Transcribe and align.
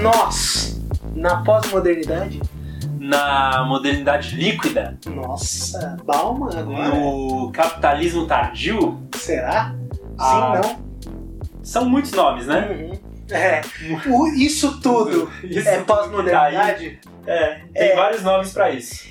Nós 0.00 0.80
na 1.14 1.42
pós-modernidade? 1.42 2.40
Na 2.98 3.64
modernidade 3.66 4.36
líquida? 4.36 4.96
Nossa, 5.06 5.96
Balma 6.04 6.50
agora? 6.56 6.88
No 6.94 7.50
capitalismo 7.52 8.26
tardio? 8.26 9.00
Será? 9.16 9.74
Ah. 10.18 10.60
Sim, 10.62 10.68
não? 10.68 10.82
São 11.62 11.88
muitos 11.88 12.12
nomes, 12.12 12.46
né? 12.46 12.68
Uhum. 12.70 12.98
É. 13.30 13.60
O- 14.08 14.26
isso 14.28 14.80
tudo 14.80 15.30
Isso 15.42 15.68
é 15.68 15.80
pós-modernidade? 15.82 17.00
É, 17.26 17.60
tem 17.74 17.90
É. 17.90 17.96
vários 17.96 18.22
nomes 18.22 18.52
pra 18.52 18.70
isso. 18.70 19.10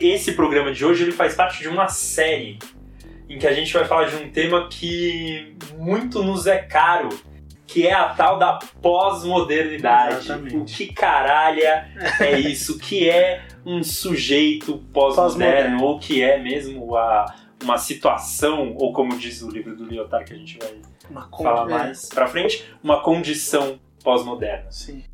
Esse 0.00 0.32
programa 0.32 0.72
de 0.72 0.84
hoje 0.84 1.02
ele 1.02 1.12
faz 1.12 1.34
parte 1.34 1.60
de 1.62 1.68
uma 1.68 1.88
série 1.88 2.58
em 3.28 3.38
que 3.38 3.46
a 3.46 3.52
gente 3.52 3.72
vai 3.72 3.84
falar 3.84 4.06
de 4.08 4.16
um 4.16 4.30
tema 4.30 4.66
que 4.68 5.54
muito 5.78 6.22
nos 6.22 6.46
é 6.46 6.58
caro, 6.58 7.10
que 7.70 7.86
é 7.86 7.92
a 7.92 8.08
tal 8.08 8.36
da 8.36 8.58
pós-modernidade. 8.82 10.28
O 10.56 10.64
que 10.64 10.92
caralha 10.92 11.88
é 12.20 12.34
isso? 12.40 12.74
O 12.76 12.78
que 12.80 13.08
é 13.08 13.44
um 13.64 13.84
sujeito 13.84 14.78
pós-moderno? 14.92 15.78
Pós-moderno. 15.78 15.84
ou 15.84 15.98
que 16.00 16.20
é 16.20 16.42
mesmo 16.42 16.96
a, 16.96 17.32
uma 17.62 17.78
situação, 17.78 18.74
ou 18.76 18.92
como 18.92 19.16
diz 19.16 19.40
o 19.42 19.48
livro 19.48 19.76
do 19.76 19.84
Lyotard 19.84 20.24
que 20.24 20.34
a 20.34 20.36
gente 20.36 20.58
vai 20.58 21.24
falar 21.30 21.66
mais 21.66 22.08
pra 22.08 22.26
frente, 22.26 22.68
uma 22.82 23.02
condição 23.04 23.78
pós-moderna. 24.02 24.68
Sim. 24.72 25.04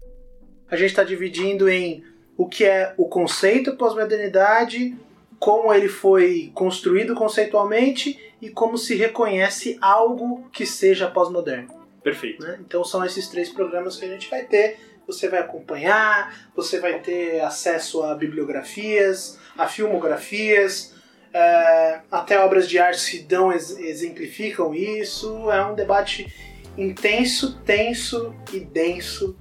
A 0.71 0.77
gente 0.77 0.91
está 0.91 1.05
dividindo 1.05 1.69
em 1.69 2.03
o 2.39 2.49
que 2.49 2.65
é 2.65 2.95
o 2.97 3.07
conceito 3.07 3.77
pós-modernidade, 3.77 4.97
como 5.39 5.75
ele 5.75 5.89
foi 5.89 6.51
construído 6.55 7.15
conceitualmente 7.15 8.19
e 8.41 8.49
como 8.49 8.79
se 8.79 8.95
reconhece 8.95 9.77
algo 9.79 10.49
que 10.51 10.65
seja 10.65 11.07
pós-moderno. 11.07 11.76
Perfeito. 12.07 12.41
né? 12.41 12.57
Então 12.61 12.85
são 12.85 13.05
esses 13.05 13.27
três 13.29 13.49
programas 13.49 13.97
que 13.97 14.05
a 14.05 14.09
gente 14.09 14.31
vai 14.31 14.45
ter. 14.45 14.79
Você 15.09 15.29
vai 15.29 15.41
acompanhar, 15.41 16.49
você 16.55 16.79
vai 16.79 17.01
ter 17.01 17.41
acesso 17.41 18.03
a 18.05 18.15
bibliografias, 18.15 19.39
a 19.59 19.67
filmografias, 19.67 20.95
é, 21.35 22.01
até 22.11 22.39
obras 22.39 22.69
de 22.69 22.79
arte 22.79 23.11
que 23.11 23.19
dão, 23.25 23.53
ex- 23.53 23.77
exemplificam 23.79 24.73
isso. 24.75 25.51
É 25.51 25.65
um 25.67 25.75
debate 25.75 26.33
intenso, 26.79 27.59
tenso 27.65 28.35
e 28.53 28.61
denso 28.61 29.37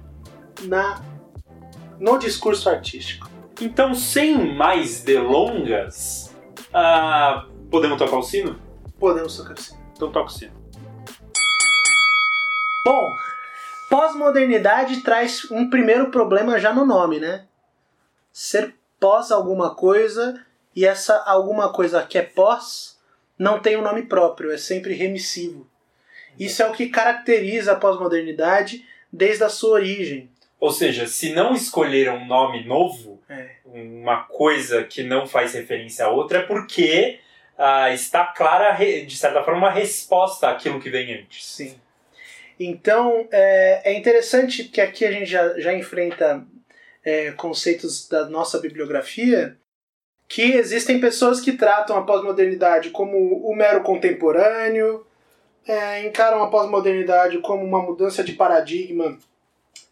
na, 0.62 1.00
no 2.00 2.18
discurso 2.18 2.68
artístico. 2.68 3.30
Então, 3.60 3.94
sem 3.94 4.54
mais 4.56 5.02
delongas, 5.02 6.34
ah, 6.72 7.46
podemos 7.70 7.96
tocar 7.98 8.18
o 8.18 8.22
sino? 8.22 8.58
Podemos 8.98 9.36
tocar 9.36 9.52
assim. 9.54 9.76
Então 9.92 10.10
toca 10.10 10.26
o 10.26 10.32
sino. 10.32 10.52
Bom, 12.86 13.12
pós-modernidade 13.90 15.00
traz 15.00 15.50
um 15.50 15.68
primeiro 15.68 16.08
problema 16.08 16.56
já 16.60 16.72
no 16.72 16.86
nome, 16.86 17.18
né? 17.18 17.44
Ser 18.32 18.76
pós 19.00 19.32
alguma 19.32 19.74
coisa 19.74 20.40
e 20.74 20.86
essa 20.86 21.20
alguma 21.26 21.72
coisa 21.72 22.00
que 22.04 22.16
é 22.16 22.22
pós 22.22 22.96
não 23.36 23.58
tem 23.58 23.76
um 23.76 23.82
nome 23.82 24.02
próprio, 24.02 24.52
é 24.52 24.56
sempre 24.56 24.94
remissivo. 24.94 25.66
Isso 26.38 26.62
é 26.62 26.68
o 26.68 26.72
que 26.72 26.88
caracteriza 26.88 27.72
a 27.72 27.76
pós-modernidade 27.76 28.86
desde 29.12 29.42
a 29.42 29.48
sua 29.48 29.70
origem. 29.70 30.30
Ou 30.60 30.70
seja, 30.70 31.08
se 31.08 31.32
não 31.34 31.54
escolheram 31.54 32.18
um 32.18 32.26
nome 32.26 32.64
novo, 32.64 33.20
É. 33.28 33.56
uma 33.64 34.22
coisa 34.22 34.84
que 34.84 35.02
não 35.02 35.26
faz 35.26 35.54
referência 35.54 36.04
a 36.04 36.10
outra, 36.10 36.38
é 36.38 36.42
porque 36.42 37.18
ah, 37.58 37.90
está 37.90 38.26
clara, 38.26 38.70
de 38.74 39.16
certa 39.16 39.42
forma, 39.42 39.58
uma 39.58 39.70
resposta 39.70 40.48
àquilo 40.48 40.80
que 40.80 40.88
vem 40.88 41.12
antes. 41.14 41.44
Sim. 41.44 41.80
Então 42.58 43.28
é, 43.30 43.92
é 43.92 43.98
interessante 43.98 44.64
que 44.64 44.80
aqui 44.80 45.04
a 45.04 45.12
gente 45.12 45.26
já, 45.26 45.58
já 45.58 45.74
enfrenta 45.74 46.44
é, 47.04 47.30
conceitos 47.32 48.08
da 48.08 48.28
nossa 48.28 48.58
bibliografia 48.58 49.56
que 50.28 50.42
existem 50.42 51.00
pessoas 51.00 51.40
que 51.40 51.52
tratam 51.52 51.96
a 51.96 52.02
pós-modernidade 52.02 52.90
como 52.90 53.16
o 53.16 53.54
mero 53.54 53.82
contemporâneo, 53.82 55.06
é, 55.66 56.04
encaram 56.06 56.42
a 56.42 56.50
pós-modernidade 56.50 57.38
como 57.38 57.64
uma 57.64 57.80
mudança 57.80 58.24
de 58.24 58.32
paradigma 58.32 59.18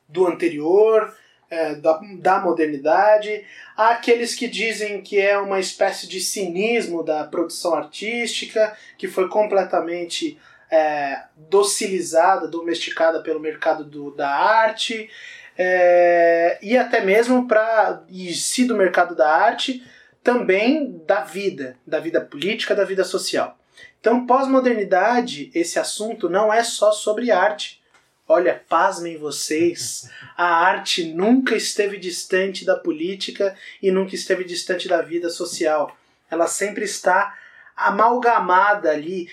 do 0.09 0.27
anterior, 0.27 1.15
é, 1.51 1.75
da, 1.77 2.01
da 2.19 2.41
modernidade. 2.41 3.45
Há 3.77 3.91
aqueles 3.91 4.35
que 4.35 4.49
dizem 4.49 5.01
que 5.01 5.21
é 5.21 5.39
uma 5.39 5.61
espécie 5.61 6.09
de 6.09 6.21
cinismo 6.21 7.03
da 7.03 7.25
produção 7.25 7.75
artística, 7.75 8.77
que 8.99 9.07
foi 9.07 9.29
completamente 9.29 10.39
é, 10.75 11.23
docilizada, 11.37 12.49
domesticada 12.49 13.23
pelo 13.23 13.39
mercado 13.39 13.85
do- 13.85 14.11
da 14.11 14.29
arte, 14.29 15.09
é, 15.57 16.59
e 16.61 16.77
até 16.77 17.01
mesmo 17.01 17.47
para 17.47 18.03
e 18.09 18.35
se 18.35 18.65
do 18.65 18.77
mercado 18.77 19.15
da 19.15 19.31
arte, 19.31 19.84
também 20.21 21.01
da 21.07 21.21
vida, 21.21 21.77
da 21.87 22.01
vida 22.01 22.21
política, 22.21 22.75
da 22.75 22.84
vida 22.84 23.05
social. 23.05 23.57
Então, 24.01 24.27
pós-modernidade, 24.27 25.51
esse 25.55 25.79
assunto 25.79 26.29
não 26.29 26.53
é 26.53 26.65
só 26.65 26.91
sobre 26.91 27.31
arte. 27.31 27.81
Olha, 28.27 28.61
pasmem 28.69 29.17
vocês, 29.17 30.11
a 30.37 30.45
arte 30.45 31.05
nunca 31.15 31.55
esteve 31.55 31.99
distante 31.99 32.65
da 32.65 32.75
política 32.75 33.55
e 33.81 33.93
nunca 33.93 34.17
esteve 34.17 34.43
distante 34.43 34.89
da 34.89 35.03
vida 35.03 35.31
social. 35.31 35.97
Ela 36.29 36.49
sempre 36.49 36.84
está 36.84 37.33
amalgamada 37.77 38.91
ali, 38.91 39.29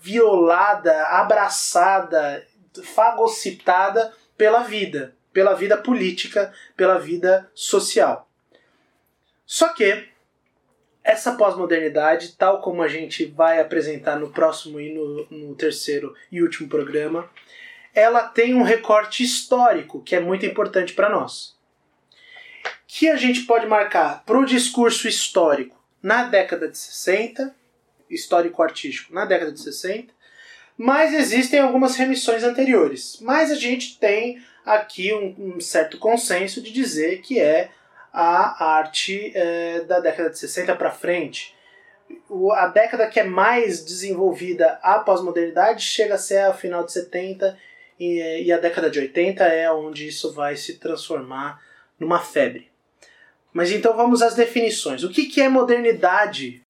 violada, 0.00 1.06
abraçada, 1.08 2.46
fagocitada 2.82 4.12
pela 4.36 4.60
vida, 4.60 5.14
pela 5.32 5.54
vida 5.54 5.76
política, 5.76 6.52
pela 6.76 6.98
vida 6.98 7.50
social. 7.54 8.28
Só 9.44 9.70
que 9.70 10.08
essa 11.02 11.32
pós-modernidade, 11.32 12.36
tal 12.36 12.60
como 12.60 12.82
a 12.82 12.88
gente 12.88 13.24
vai 13.24 13.58
apresentar 13.58 14.16
no 14.16 14.30
próximo 14.30 14.78
e 14.78 14.92
no, 14.92 15.26
no 15.30 15.54
terceiro 15.54 16.14
e 16.30 16.42
último 16.42 16.68
programa, 16.68 17.30
ela 17.94 18.28
tem 18.28 18.54
um 18.54 18.62
recorte 18.62 19.22
histórico 19.22 20.02
que 20.02 20.14
é 20.14 20.20
muito 20.20 20.44
importante 20.44 20.92
para 20.92 21.08
nós. 21.08 21.56
Que 22.86 23.08
a 23.08 23.16
gente 23.16 23.42
pode 23.42 23.66
marcar 23.66 24.22
para 24.24 24.38
o 24.38 24.44
discurso 24.44 25.08
histórico 25.08 25.82
na 26.02 26.24
década 26.24 26.68
de 26.68 26.76
60, 26.76 27.54
histórico-artístico 28.10 29.12
na 29.14 29.24
década 29.24 29.52
de 29.52 29.60
60, 29.60 30.12
mas 30.76 31.12
existem 31.12 31.60
algumas 31.60 31.96
remissões 31.96 32.44
anteriores. 32.44 33.18
Mas 33.20 33.50
a 33.50 33.54
gente 33.56 33.98
tem 33.98 34.40
aqui 34.64 35.12
um, 35.12 35.56
um 35.56 35.60
certo 35.60 35.98
consenso 35.98 36.60
de 36.62 36.70
dizer 36.72 37.20
que 37.20 37.40
é 37.40 37.70
a 38.12 38.64
arte 38.76 39.32
eh, 39.34 39.80
da 39.86 40.00
década 40.00 40.30
de 40.30 40.38
60 40.38 40.74
para 40.76 40.90
frente. 40.90 41.54
O- 42.28 42.52
a 42.52 42.66
década 42.68 43.06
que 43.08 43.20
é 43.20 43.24
mais 43.24 43.84
desenvolvida 43.84 44.78
a 44.82 44.98
pós-modernidade 45.00 45.82
chega 45.84 46.14
a 46.14 46.18
ser 46.18 46.38
a 46.38 46.54
final 46.54 46.84
de 46.84 46.92
70 46.92 47.58
e, 47.98 48.44
e 48.44 48.52
a 48.52 48.58
década 48.58 48.88
de 48.88 48.98
80 49.00 49.44
é 49.44 49.70
onde 49.70 50.06
isso 50.08 50.32
vai 50.32 50.56
se 50.56 50.78
transformar 50.78 51.60
numa 51.98 52.20
febre. 52.20 52.70
Mas 53.52 53.70
então 53.72 53.96
vamos 53.96 54.22
às 54.22 54.34
definições. 54.34 55.02
O 55.02 55.10
que, 55.10 55.26
que 55.26 55.40
é 55.40 55.48
modernidade? 55.48 56.62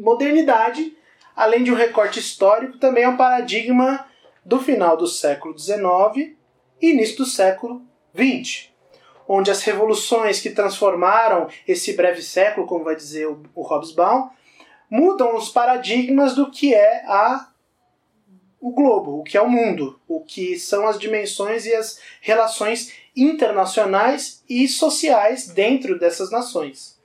Modernidade, 0.00 0.96
além 1.34 1.62
de 1.62 1.72
um 1.72 1.76
recorte 1.76 2.18
histórico, 2.18 2.78
também 2.78 3.04
é 3.04 3.08
um 3.08 3.16
paradigma 3.16 4.06
do 4.44 4.60
final 4.60 4.96
do 4.96 5.06
século 5.06 5.58
XIX 5.58 6.36
e 6.80 6.90
início 6.90 7.18
do 7.18 7.26
século 7.26 7.82
XX, 8.14 8.70
onde 9.26 9.50
as 9.50 9.62
revoluções 9.62 10.40
que 10.40 10.50
transformaram 10.50 11.48
esse 11.66 11.92
breve 11.92 12.22
século, 12.22 12.66
como 12.66 12.84
vai 12.84 12.96
dizer 12.96 13.26
o, 13.26 13.42
o 13.54 13.62
Hobsbawm, 13.62 14.30
mudam 14.90 15.36
os 15.36 15.50
paradigmas 15.50 16.34
do 16.34 16.50
que 16.50 16.74
é 16.74 17.04
a 17.06 17.48
o 18.60 18.72
globo, 18.72 19.20
o 19.20 19.22
que 19.22 19.36
é 19.36 19.40
o 19.40 19.48
mundo, 19.48 20.00
o 20.08 20.20
que 20.20 20.58
são 20.58 20.86
as 20.86 20.98
dimensões 20.98 21.64
e 21.64 21.72
as 21.72 22.00
relações 22.20 22.92
internacionais 23.14 24.42
e 24.48 24.66
sociais 24.66 25.48
dentro 25.48 25.98
dessas 25.98 26.30
nações. 26.30 26.98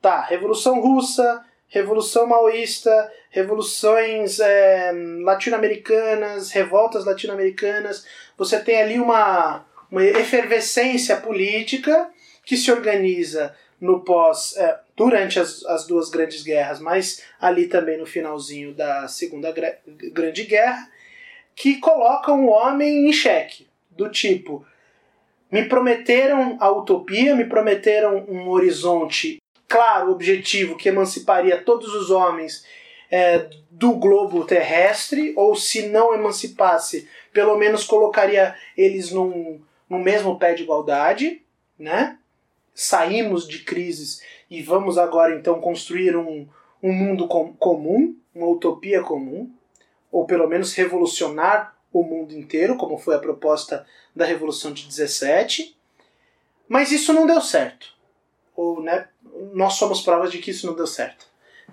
Tá, 0.00 0.22
Revolução 0.22 0.80
Russa, 0.80 1.44
Revolução 1.72 2.26
Maoísta, 2.26 3.10
revoluções 3.30 4.38
é, 4.40 4.92
latino-americanas, 5.22 6.50
revoltas 6.50 7.06
latino-americanas. 7.06 8.06
Você 8.36 8.60
tem 8.60 8.82
ali 8.82 9.00
uma, 9.00 9.64
uma 9.90 10.04
efervescência 10.04 11.16
política 11.16 12.10
que 12.44 12.58
se 12.58 12.70
organiza 12.70 13.56
no 13.80 14.00
pós 14.00 14.54
é, 14.58 14.80
durante 14.94 15.40
as, 15.40 15.64
as 15.64 15.86
duas 15.86 16.10
grandes 16.10 16.42
guerras, 16.42 16.78
mas 16.78 17.24
ali 17.40 17.66
também 17.66 17.96
no 17.96 18.04
finalzinho 18.04 18.74
da 18.74 19.08
Segunda 19.08 19.50
Gra- 19.50 19.78
Grande 19.86 20.44
Guerra, 20.44 20.90
que 21.56 21.80
colocam 21.80 22.44
o 22.44 22.50
homem 22.50 23.08
em 23.08 23.12
xeque, 23.14 23.66
do 23.90 24.10
tipo 24.10 24.62
me 25.50 25.64
prometeram 25.64 26.58
a 26.60 26.70
utopia, 26.70 27.34
me 27.34 27.46
prometeram 27.46 28.26
um 28.28 28.50
horizonte 28.50 29.41
claro, 29.72 30.12
objetivo, 30.12 30.76
que 30.76 30.90
emanciparia 30.90 31.56
todos 31.56 31.94
os 31.94 32.10
homens 32.10 32.66
é, 33.10 33.48
do 33.70 33.92
globo 33.94 34.44
terrestre, 34.44 35.32
ou 35.34 35.56
se 35.56 35.88
não 35.88 36.14
emancipasse, 36.14 37.08
pelo 37.32 37.56
menos 37.56 37.82
colocaria 37.82 38.54
eles 38.76 39.10
num, 39.10 39.62
no 39.88 39.98
mesmo 39.98 40.38
pé 40.38 40.52
de 40.52 40.64
igualdade, 40.64 41.40
né? 41.78 42.18
Saímos 42.74 43.48
de 43.48 43.60
crises 43.60 44.22
e 44.50 44.60
vamos 44.60 44.98
agora 44.98 45.34
então 45.34 45.58
construir 45.58 46.14
um, 46.18 46.46
um 46.82 46.92
mundo 46.92 47.26
com, 47.26 47.54
comum, 47.54 48.14
uma 48.34 48.48
utopia 48.48 49.00
comum, 49.00 49.50
ou 50.10 50.26
pelo 50.26 50.46
menos 50.46 50.74
revolucionar 50.74 51.74
o 51.90 52.02
mundo 52.02 52.34
inteiro, 52.34 52.76
como 52.76 52.98
foi 52.98 53.14
a 53.14 53.18
proposta 53.18 53.86
da 54.14 54.26
Revolução 54.26 54.70
de 54.70 54.86
17. 54.86 55.74
Mas 56.68 56.92
isso 56.92 57.14
não 57.14 57.26
deu 57.26 57.40
certo. 57.40 57.94
Ou, 58.54 58.82
né, 58.82 59.08
nós 59.52 59.74
somos 59.74 60.02
provas 60.02 60.30
de 60.30 60.38
que 60.38 60.50
isso 60.50 60.66
não 60.66 60.74
deu 60.74 60.86
certo. 60.86 61.26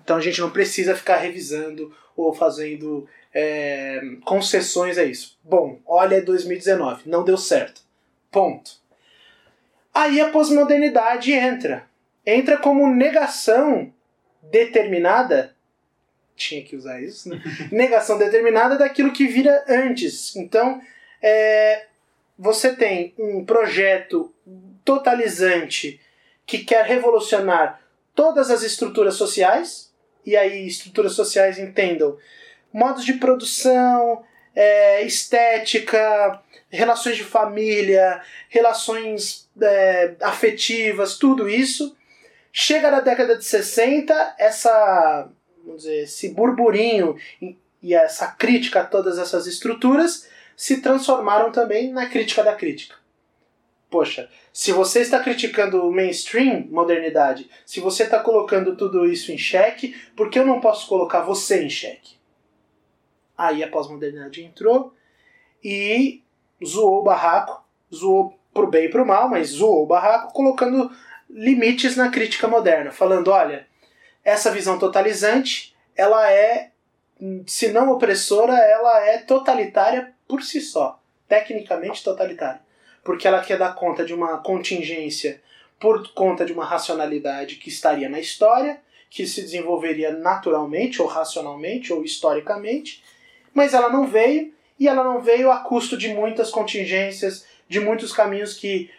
Então 0.03 0.17
a 0.17 0.21
gente 0.21 0.41
não 0.41 0.49
precisa 0.49 0.95
ficar 0.95 1.17
revisando 1.17 1.95
ou 2.15 2.33
fazendo 2.33 3.07
é, 3.33 4.01
concessões 4.25 4.97
a 4.97 5.03
isso. 5.03 5.37
Bom, 5.43 5.79
olha 5.85 6.21
2019, 6.21 7.09
não 7.09 7.23
deu 7.23 7.37
certo. 7.37 7.81
Ponto. 8.31 8.71
Aí 9.93 10.19
a 10.21 10.29
pós-modernidade 10.29 11.31
entra. 11.31 11.87
Entra 12.25 12.57
como 12.57 12.87
negação 12.87 13.93
determinada. 14.41 15.55
Tinha 16.35 16.63
que 16.63 16.75
usar 16.75 17.01
isso, 17.01 17.29
né? 17.29 17.41
negação 17.71 18.17
determinada 18.17 18.77
daquilo 18.77 19.11
que 19.11 19.27
vira 19.27 19.65
antes. 19.67 20.35
Então, 20.35 20.81
é, 21.21 21.85
você 22.37 22.75
tem 22.75 23.13
um 23.17 23.43
projeto 23.43 24.33
totalizante 24.85 25.99
que 26.49 26.57
quer 26.57 26.83
revolucionar 26.83 27.79
todas 28.15 28.49
as 28.49 28.63
estruturas 28.63 29.13
sociais, 29.13 29.93
e 30.25 30.35
aí 30.35 30.65
estruturas 30.65 31.13
sociais 31.13 31.59
entendam 31.59 32.17
modos 32.73 33.05
de 33.05 33.13
produção, 33.13 34.23
é, 34.55 35.03
estética, 35.03 36.41
relações 36.67 37.17
de 37.17 37.23
família, 37.23 38.19
relações 38.49 39.47
é, 39.61 40.15
afetivas, 40.21 41.19
tudo 41.19 41.47
isso. 41.47 41.95
Chega 42.51 42.89
na 42.89 42.99
década 42.99 43.37
de 43.37 43.45
60, 43.45 44.35
essa, 44.39 45.29
vamos 45.63 45.83
dizer, 45.83 46.01
esse 46.01 46.29
burburinho 46.29 47.15
e 47.79 47.93
essa 47.93 48.25
crítica 48.25 48.81
a 48.81 48.85
todas 48.85 49.19
essas 49.19 49.45
estruturas 49.45 50.27
se 50.57 50.81
transformaram 50.81 51.51
também 51.51 51.91
na 51.91 52.07
crítica 52.07 52.43
da 52.43 52.55
crítica. 52.55 52.95
Poxa, 53.89 54.29
se 54.53 54.71
você 54.71 55.01
está 55.01 55.19
criticando 55.19 55.83
o 55.83 55.91
mainstream, 55.91 56.67
modernidade, 56.69 57.49
se 57.65 57.79
você 57.79 58.03
está 58.03 58.19
colocando 58.19 58.75
tudo 58.75 59.05
isso 59.05 59.31
em 59.31 59.37
xeque, 59.37 59.95
por 60.15 60.29
que 60.29 60.37
eu 60.37 60.45
não 60.45 60.61
posso 60.61 60.87
colocar 60.87 61.21
você 61.21 61.63
em 61.63 61.69
xeque? 61.69 62.17
Aí 63.35 63.63
a 63.63 63.67
pós-modernidade 63.67 64.43
entrou 64.43 64.93
e 65.63 66.21
zoou 66.63 66.99
o 66.99 67.03
barraco, 67.03 67.63
zoou 67.93 68.37
pro 68.53 68.67
bem 68.67 68.85
e 68.85 68.89
pro 68.89 69.05
mal, 69.05 69.29
mas 69.29 69.49
zoou 69.49 69.83
o 69.83 69.87
barraco, 69.87 70.33
colocando 70.33 70.91
limites 71.29 71.95
na 71.95 72.09
crítica 72.09 72.47
moderna, 72.47 72.91
falando, 72.91 73.29
olha, 73.29 73.65
essa 74.23 74.51
visão 74.51 74.77
totalizante, 74.77 75.75
ela 75.95 76.31
é, 76.31 76.71
se 77.47 77.69
não 77.71 77.91
opressora, 77.91 78.53
ela 78.53 79.05
é 79.05 79.19
totalitária 79.19 80.13
por 80.27 80.43
si 80.43 80.59
só, 80.61 81.01
tecnicamente 81.27 82.03
totalitária, 82.03 82.61
porque 83.03 83.27
ela 83.27 83.41
quer 83.41 83.57
dar 83.57 83.75
conta 83.75 84.03
de 84.05 84.13
uma 84.13 84.37
contingência 84.37 85.41
por 85.79 86.11
conta 86.13 86.45
de 86.45 86.51
uma 86.51 86.65
racionalidade 86.65 87.55
que 87.55 87.69
estaria 87.69 88.09
na 88.09 88.19
história, 88.19 88.81
que 89.09 89.25
se 89.25 89.41
desenvolveria 89.41 90.11
naturalmente 90.11 91.01
ou 91.01 91.07
racionalmente 91.07 91.91
ou 91.93 92.03
historicamente, 92.03 93.03
mas 93.53 93.73
ela 93.73 93.89
não 93.89 94.05
veio 94.05 94.53
e 94.79 94.87
ela 94.87 95.03
não 95.03 95.21
veio 95.21 95.51
a 95.51 95.57
custo 95.57 95.97
de 95.97 96.13
muitas 96.13 96.51
contingências, 96.51 97.45
de 97.67 97.79
muitos 97.79 98.13
caminhos 98.13 98.53
que 98.53 98.91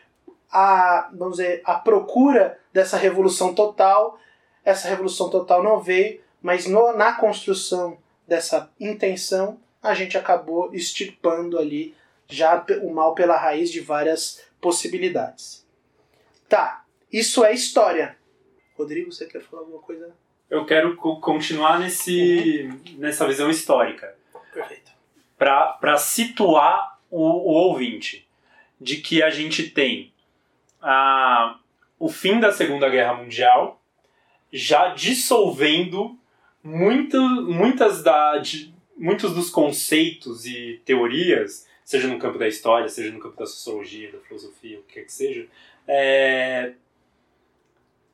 a, 0.51 1.09
vamos 1.13 1.37
dizer, 1.37 1.63
a 1.65 1.75
procura 1.75 2.59
dessa 2.73 2.97
revolução 2.97 3.55
total, 3.55 4.19
essa 4.65 4.89
revolução 4.89 5.31
total 5.31 5.63
não 5.63 5.81
veio, 5.81 6.21
mas 6.43 6.67
no, 6.67 6.93
na 6.93 7.13
construção 7.13 7.97
dessa 8.27 8.71
intenção, 8.79 9.59
a 9.83 9.95
gente 9.95 10.19
acabou 10.19 10.75
extirpando 10.75 11.59
ali 11.59 11.95
já 12.31 12.65
o 12.83 12.93
mal 12.93 13.15
pela 13.15 13.37
raiz 13.37 13.71
de 13.71 13.81
várias 13.81 14.43
possibilidades. 14.61 15.67
Tá, 16.49 16.85
isso 17.13 17.45
é 17.45 17.53
história. 17.53 18.17
Rodrigo, 18.77 19.13
você 19.13 19.27
quer 19.27 19.41
falar 19.43 19.63
alguma 19.63 19.81
coisa? 19.81 20.15
Eu 20.49 20.65
quero 20.65 20.97
continuar 20.97 21.79
nesse, 21.79 22.63
uhum. 22.63 22.99
nessa 22.99 23.27
visão 23.27 23.49
histórica. 23.49 24.17
Perfeito. 24.53 24.91
Para 25.39 25.97
situar 25.97 26.99
o, 27.11 27.23
o, 27.23 27.53
ouvinte 27.53 28.29
de 28.81 28.97
que 28.97 29.23
a 29.23 29.31
gente 29.31 29.71
tem 29.71 30.13
a, 30.83 31.59
o 31.99 32.09
fim 32.09 32.41
da 32.41 32.53
Segunda 32.53 32.89
Guerra 32.89 33.15
Mundial 33.15 33.81
já 34.53 34.89
dissolvendo 34.89 36.19
muito, 36.63 37.21
muitas 37.21 38.03
da, 38.03 38.39
de, 38.39 38.75
muitos 38.97 39.33
dos 39.35 39.51
conceitos 39.51 40.45
e 40.47 40.83
teorias, 40.85 41.67
seja 41.91 42.07
no 42.07 42.21
campo 42.21 42.39
da 42.39 42.47
história, 42.47 42.89
seja 42.89 43.11
no 43.11 43.19
campo 43.19 43.37
da 43.37 43.47
sociologia, 43.47 44.13
da 44.13 44.19
filosofia, 44.21 44.79
o 44.79 44.83
que 44.85 44.95
quer 44.95 45.05
que 45.07 45.13
seja, 45.13 45.49
é, 45.89 46.71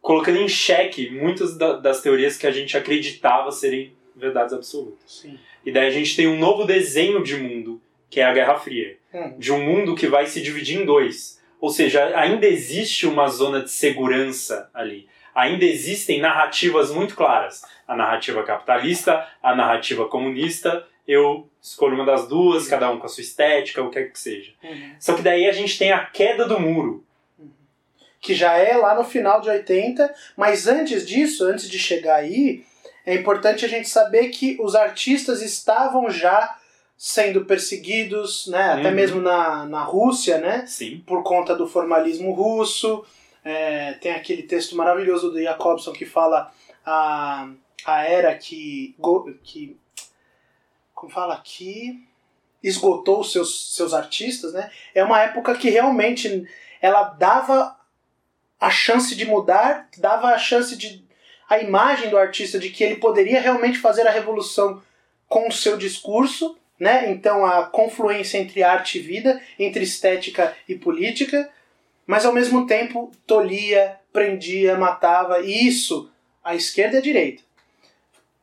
colocando 0.00 0.38
em 0.38 0.48
xeque 0.48 1.10
muitas 1.10 1.58
da, 1.58 1.74
das 1.76 2.00
teorias 2.00 2.38
que 2.38 2.46
a 2.46 2.50
gente 2.50 2.74
acreditava 2.74 3.52
serem 3.52 3.92
verdades 4.16 4.54
absolutas. 4.54 5.20
Sim. 5.20 5.38
E 5.62 5.70
daí 5.70 5.88
a 5.88 5.90
gente 5.90 6.16
tem 6.16 6.26
um 6.26 6.38
novo 6.38 6.64
desenho 6.64 7.22
de 7.22 7.36
mundo, 7.36 7.78
que 8.08 8.18
é 8.18 8.24
a 8.24 8.32
Guerra 8.32 8.56
Fria. 8.56 8.96
Hum. 9.12 9.34
De 9.36 9.52
um 9.52 9.62
mundo 9.62 9.94
que 9.94 10.06
vai 10.06 10.26
se 10.26 10.40
dividir 10.40 10.80
em 10.80 10.86
dois. 10.86 11.38
Ou 11.60 11.68
seja, 11.68 12.18
ainda 12.18 12.46
existe 12.46 13.06
uma 13.06 13.28
zona 13.28 13.60
de 13.60 13.70
segurança 13.70 14.70
ali. 14.72 15.06
Ainda 15.34 15.66
existem 15.66 16.18
narrativas 16.18 16.90
muito 16.90 17.14
claras. 17.14 17.60
A 17.86 17.94
narrativa 17.94 18.42
capitalista, 18.42 19.28
a 19.42 19.54
narrativa 19.54 20.08
comunista. 20.08 20.86
Eu 21.06 21.46
escolho 21.70 21.94
uma 21.96 22.04
das 22.04 22.28
duas, 22.28 22.68
cada 22.68 22.90
um 22.90 22.98
com 22.98 23.06
a 23.06 23.08
sua 23.08 23.22
estética, 23.22 23.82
o 23.82 23.90
que 23.90 23.98
quer 23.98 24.12
que 24.12 24.18
seja. 24.18 24.52
Uhum. 24.62 24.94
Só 25.00 25.14
que 25.14 25.22
daí 25.22 25.46
a 25.48 25.52
gente 25.52 25.76
tem 25.76 25.90
a 25.90 26.04
queda 26.06 26.46
do 26.46 26.60
muro. 26.60 27.04
Que 28.20 28.34
já 28.34 28.56
é 28.56 28.76
lá 28.76 28.94
no 28.94 29.04
final 29.04 29.40
de 29.40 29.48
80, 29.48 30.12
mas 30.36 30.66
antes 30.66 31.06
disso, 31.06 31.44
antes 31.44 31.68
de 31.68 31.78
chegar 31.78 32.16
aí, 32.16 32.64
é 33.04 33.14
importante 33.14 33.64
a 33.64 33.68
gente 33.68 33.88
saber 33.88 34.28
que 34.28 34.56
os 34.60 34.74
artistas 34.74 35.42
estavam 35.42 36.08
já 36.10 36.56
sendo 36.96 37.44
perseguidos, 37.44 38.46
né, 38.46 38.72
até 38.72 38.88
Uhum. 38.88 38.94
mesmo 38.94 39.20
na, 39.20 39.64
na 39.66 39.82
Rússia, 39.82 40.38
né, 40.38 40.64
Sim. 40.66 41.02
por 41.06 41.22
conta 41.22 41.54
do 41.54 41.68
formalismo 41.68 42.32
russo. 42.32 43.04
É, 43.44 43.92
tem 43.94 44.12
aquele 44.12 44.42
texto 44.44 44.74
maravilhoso 44.76 45.30
do 45.30 45.40
Jacobson 45.42 45.92
que 45.92 46.06
fala 46.06 46.50
a, 46.84 47.48
a 47.84 48.02
era 48.04 48.34
que, 48.34 48.96
que 49.44 49.76
como 50.96 51.12
fala 51.12 51.40
que 51.44 52.02
esgotou 52.62 53.20
os 53.20 53.30
seus, 53.30 53.76
seus 53.76 53.92
artistas, 53.92 54.54
né? 54.54 54.70
É 54.94 55.04
uma 55.04 55.20
época 55.20 55.54
que 55.54 55.68
realmente 55.68 56.48
ela 56.80 57.04
dava 57.04 57.76
a 58.58 58.70
chance 58.70 59.14
de 59.14 59.26
mudar, 59.26 59.88
dava 59.98 60.28
a 60.28 60.38
chance 60.38 60.74
de 60.74 61.04
a 61.48 61.58
imagem 61.58 62.10
do 62.10 62.18
artista 62.18 62.58
de 62.58 62.70
que 62.70 62.82
ele 62.82 62.96
poderia 62.96 63.40
realmente 63.40 63.78
fazer 63.78 64.04
a 64.06 64.10
revolução 64.10 64.82
com 65.28 65.46
o 65.46 65.52
seu 65.52 65.76
discurso, 65.76 66.58
né? 66.80 67.10
Então 67.10 67.44
a 67.44 67.66
confluência 67.66 68.38
entre 68.38 68.62
arte 68.62 68.98
e 68.98 69.02
vida, 69.02 69.40
entre 69.58 69.84
estética 69.84 70.56
e 70.66 70.74
política, 70.74 71.48
mas 72.06 72.24
ao 72.24 72.32
mesmo 72.32 72.66
tempo 72.66 73.12
tolhia, 73.26 74.00
prendia, 74.12 74.78
matava, 74.78 75.40
e 75.40 75.68
isso 75.68 76.10
a 76.42 76.54
esquerda 76.54 76.96
e 76.96 76.98
a 76.98 77.02
direita. 77.02 77.45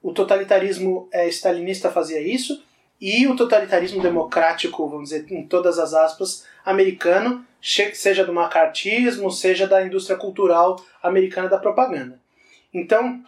O 0.04 0.14
totalitarismo 0.14 1.08
é, 1.12 1.28
stalinista 1.30 1.90
fazia 1.90 2.20
isso, 2.22 2.62
e 3.02 3.26
o 3.28 3.36
totalitarismo 3.36 4.02
democrático, 4.02 4.88
vamos 4.88 5.10
dizer, 5.10 5.26
em 5.32 5.48
todas 5.48 5.80
as 5.80 5.94
aspas, 5.94 6.46
americano, 6.64 7.46
seja 7.62 8.24
do 8.26 8.34
macartismo, 8.34 9.32
seja 9.32 9.66
da 9.66 9.86
indústria 9.86 10.18
cultural 10.18 10.80
americana 11.02 11.48
da 11.50 11.58
propaganda. 11.58 12.20
Então, 12.74 13.24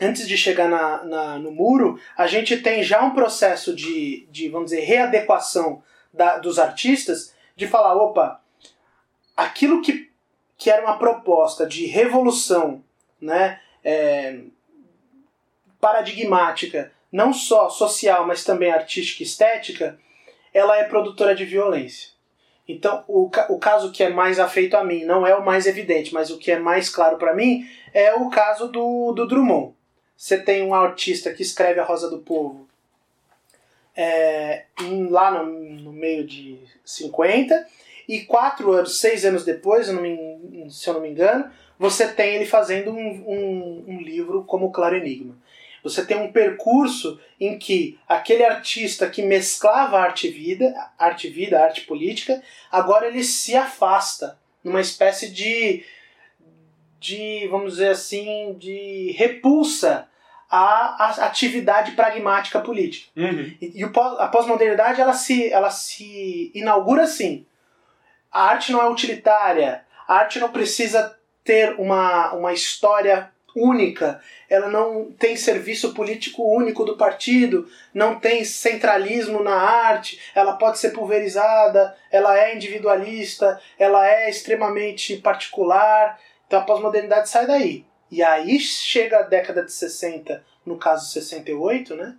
antes 0.00 0.26
de 0.26 0.36
chegar 0.36 0.68
na, 0.68 1.04
na- 1.04 1.38
no 1.38 1.50
muro, 1.50 1.98
a 2.16 2.26
gente 2.26 2.56
tem 2.58 2.82
já 2.82 3.02
um 3.04 3.10
processo 3.12 3.74
de, 3.74 4.26
de 4.30 4.48
vamos 4.48 4.70
dizer, 4.70 4.82
readequação 4.84 5.82
da- 6.14 6.38
dos 6.38 6.58
artistas, 6.58 7.34
de 7.56 7.66
falar, 7.66 7.94
opa, 7.94 8.40
aquilo 9.36 9.82
que, 9.82 10.10
que 10.56 10.70
era 10.70 10.82
uma 10.82 10.98
proposta 10.98 11.66
de 11.66 11.86
revolução 11.86 12.82
né, 13.20 13.60
é, 13.84 14.40
paradigmática, 15.80 16.92
não 17.10 17.32
só 17.32 17.68
social, 17.68 18.26
mas 18.26 18.44
também 18.44 18.70
artística 18.70 19.22
e 19.22 19.26
estética, 19.26 19.98
ela 20.52 20.76
é 20.76 20.84
produtora 20.84 21.34
de 21.34 21.44
violência. 21.44 22.10
Então, 22.68 23.04
o, 23.08 23.28
o 23.48 23.58
caso 23.58 23.90
que 23.90 24.02
é 24.02 24.10
mais 24.10 24.38
afeito 24.38 24.76
a 24.76 24.84
mim, 24.84 25.04
não 25.04 25.26
é 25.26 25.34
o 25.34 25.44
mais 25.44 25.66
evidente, 25.66 26.14
mas 26.14 26.30
o 26.30 26.38
que 26.38 26.52
é 26.52 26.58
mais 26.58 26.88
claro 26.88 27.16
para 27.16 27.34
mim 27.34 27.66
é 27.92 28.14
o 28.14 28.30
caso 28.30 28.68
do, 28.68 29.12
do 29.12 29.26
Drummond. 29.26 29.74
você 30.16 30.38
tem 30.38 30.62
um 30.62 30.74
artista 30.74 31.32
que 31.32 31.42
escreve 31.42 31.80
A 31.80 31.84
Rosa 31.84 32.08
do 32.08 32.18
Povo 32.18 32.70
é, 33.96 34.64
em, 34.80 35.08
lá 35.08 35.30
no, 35.30 35.44
no, 35.46 35.92
meio 35.92 36.24
de 36.24 36.58
50, 36.84 37.66
e 38.08 38.20
quatro 38.20 38.72
anos, 38.72 38.98
seis 38.98 39.24
anos 39.24 39.44
depois, 39.44 39.88
eu 39.88 40.00
me, 40.00 40.70
se 40.70 40.88
eu 40.88 40.94
não 40.94 41.00
me 41.00 41.10
engano, 41.10 41.50
você 41.78 42.08
tem 42.08 42.34
ele 42.34 42.46
fazendo 42.46 42.90
um, 42.90 42.96
um, 42.96 43.84
um 43.88 44.00
livro 44.00 44.44
como 44.44 44.72
Claro 44.72 44.96
Enigma. 44.96 45.36
Você 45.82 46.04
tem 46.04 46.16
um 46.16 46.32
percurso 46.32 47.18
em 47.38 47.58
que 47.58 47.98
aquele 48.08 48.44
artista 48.44 49.08
que 49.08 49.22
mesclava 49.22 49.98
arte 49.98 50.28
e 50.28 50.30
vida, 50.30 50.74
arte 50.98 51.28
e 51.28 51.30
vida, 51.30 51.62
arte 51.62 51.82
política, 51.82 52.42
agora 52.70 53.06
ele 53.06 53.24
se 53.24 53.56
afasta 53.56 54.38
numa 54.62 54.80
espécie 54.80 55.30
de 55.30 55.84
de, 57.00 57.48
vamos 57.48 57.72
dizer 57.72 57.88
assim, 57.88 58.54
de 58.58 59.12
repulsa 59.16 60.06
à, 60.50 61.24
atividade 61.24 61.92
pragmática 61.92 62.60
política. 62.60 63.08
Uhum. 63.16 63.54
E, 63.60 63.80
e, 63.80 63.84
a 63.84 64.28
pós-modernidade 64.28 65.00
ela 65.00 65.14
se, 65.14 65.50
ela 65.50 65.70
se 65.70 66.52
inaugura 66.54 67.04
assim. 67.04 67.46
A 68.30 68.42
arte 68.42 68.70
não 68.70 68.82
é 68.82 68.88
utilitária, 68.88 69.82
a 70.06 70.16
arte 70.16 70.38
não 70.38 70.52
precisa 70.52 71.16
ter 71.42 71.74
uma, 71.80 72.32
uma 72.34 72.52
história 72.52 73.32
única, 73.54 74.20
ela 74.48 74.68
não 74.68 75.10
tem 75.12 75.36
serviço 75.36 75.94
político 75.94 76.42
único 76.42 76.84
do 76.84 76.96
partido, 76.96 77.68
não 77.92 78.18
tem 78.18 78.44
centralismo 78.44 79.42
na 79.42 79.54
arte, 79.54 80.20
ela 80.34 80.54
pode 80.54 80.78
ser 80.78 80.90
pulverizada, 80.90 81.96
ela 82.10 82.38
é 82.38 82.54
individualista, 82.54 83.60
ela 83.78 84.06
é 84.06 84.28
extremamente 84.28 85.16
particular, 85.16 86.18
então 86.46 86.60
a 86.60 86.64
pós-modernidade 86.64 87.28
sai 87.28 87.46
daí. 87.46 87.84
E 88.10 88.22
aí 88.22 88.58
chega 88.58 89.20
a 89.20 89.22
década 89.22 89.62
de 89.62 89.72
60, 89.72 90.44
no 90.66 90.76
caso 90.76 91.10
68, 91.12 91.94
né? 91.94 92.16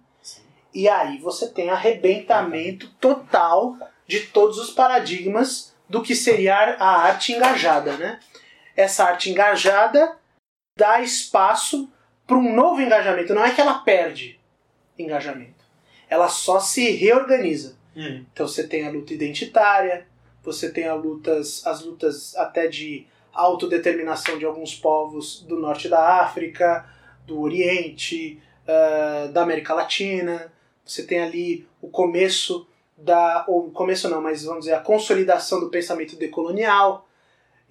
E 0.74 0.88
aí 0.88 1.18
você 1.18 1.50
tem 1.50 1.70
arrebentamento 1.70 2.88
total 3.00 3.76
de 4.08 4.22
todos 4.22 4.58
os 4.58 4.72
paradigmas 4.72 5.76
do 5.90 6.02
que 6.02 6.16
seria 6.16 6.56
a 6.56 7.02
arte 7.02 7.34
engajada, 7.34 7.98
né? 7.98 8.20
Essa 8.76 9.04
arte 9.04 9.30
engajada 9.30 10.18
dá 10.76 11.02
espaço 11.02 11.92
para 12.26 12.38
um 12.38 12.56
novo 12.56 12.82
engajamento. 12.82 13.34
Não 13.34 13.44
é 13.44 13.52
que 13.54 13.62
ela 13.62 13.80
perde 13.80 14.40
engajamento. 14.98 15.66
Ela 16.10 16.28
só 16.28 16.60
se 16.60 16.92
reorganiza. 16.92 17.78
Uhum. 17.96 18.26
Então 18.32 18.48
você 18.48 18.68
tem 18.68 18.86
a 18.86 18.92
luta 18.92 19.14
identitária, 19.14 20.08
você 20.44 20.72
tem 20.72 20.88
as 20.88 21.02
lutas, 21.02 21.66
as 21.66 21.84
lutas 21.84 22.36
até 22.36 22.68
de 22.68 23.06
autodeterminação 23.34 24.38
de 24.38 24.46
alguns 24.46 24.76
povos 24.76 25.42
do 25.42 25.60
norte 25.60 25.88
da 25.88 26.22
África, 26.22 26.90
do 27.26 27.40
Oriente, 27.40 28.42
uh, 28.64 29.32
da 29.32 29.44
América 29.44 29.74
Latina. 29.74 30.52
Você 30.86 31.04
tem 31.04 31.22
ali 31.22 31.68
o 31.82 31.90
começo 31.90 32.68
da. 32.98 33.46
ou 33.48 33.72
começo 33.72 34.10
não, 34.10 34.22
mas 34.22 34.44
vamos 34.44 34.62
dizer, 34.62 34.74
a 34.74 34.80
consolidação 34.80 35.60
do 35.60 35.70
pensamento 35.70 36.16
decolonial. 36.16 37.08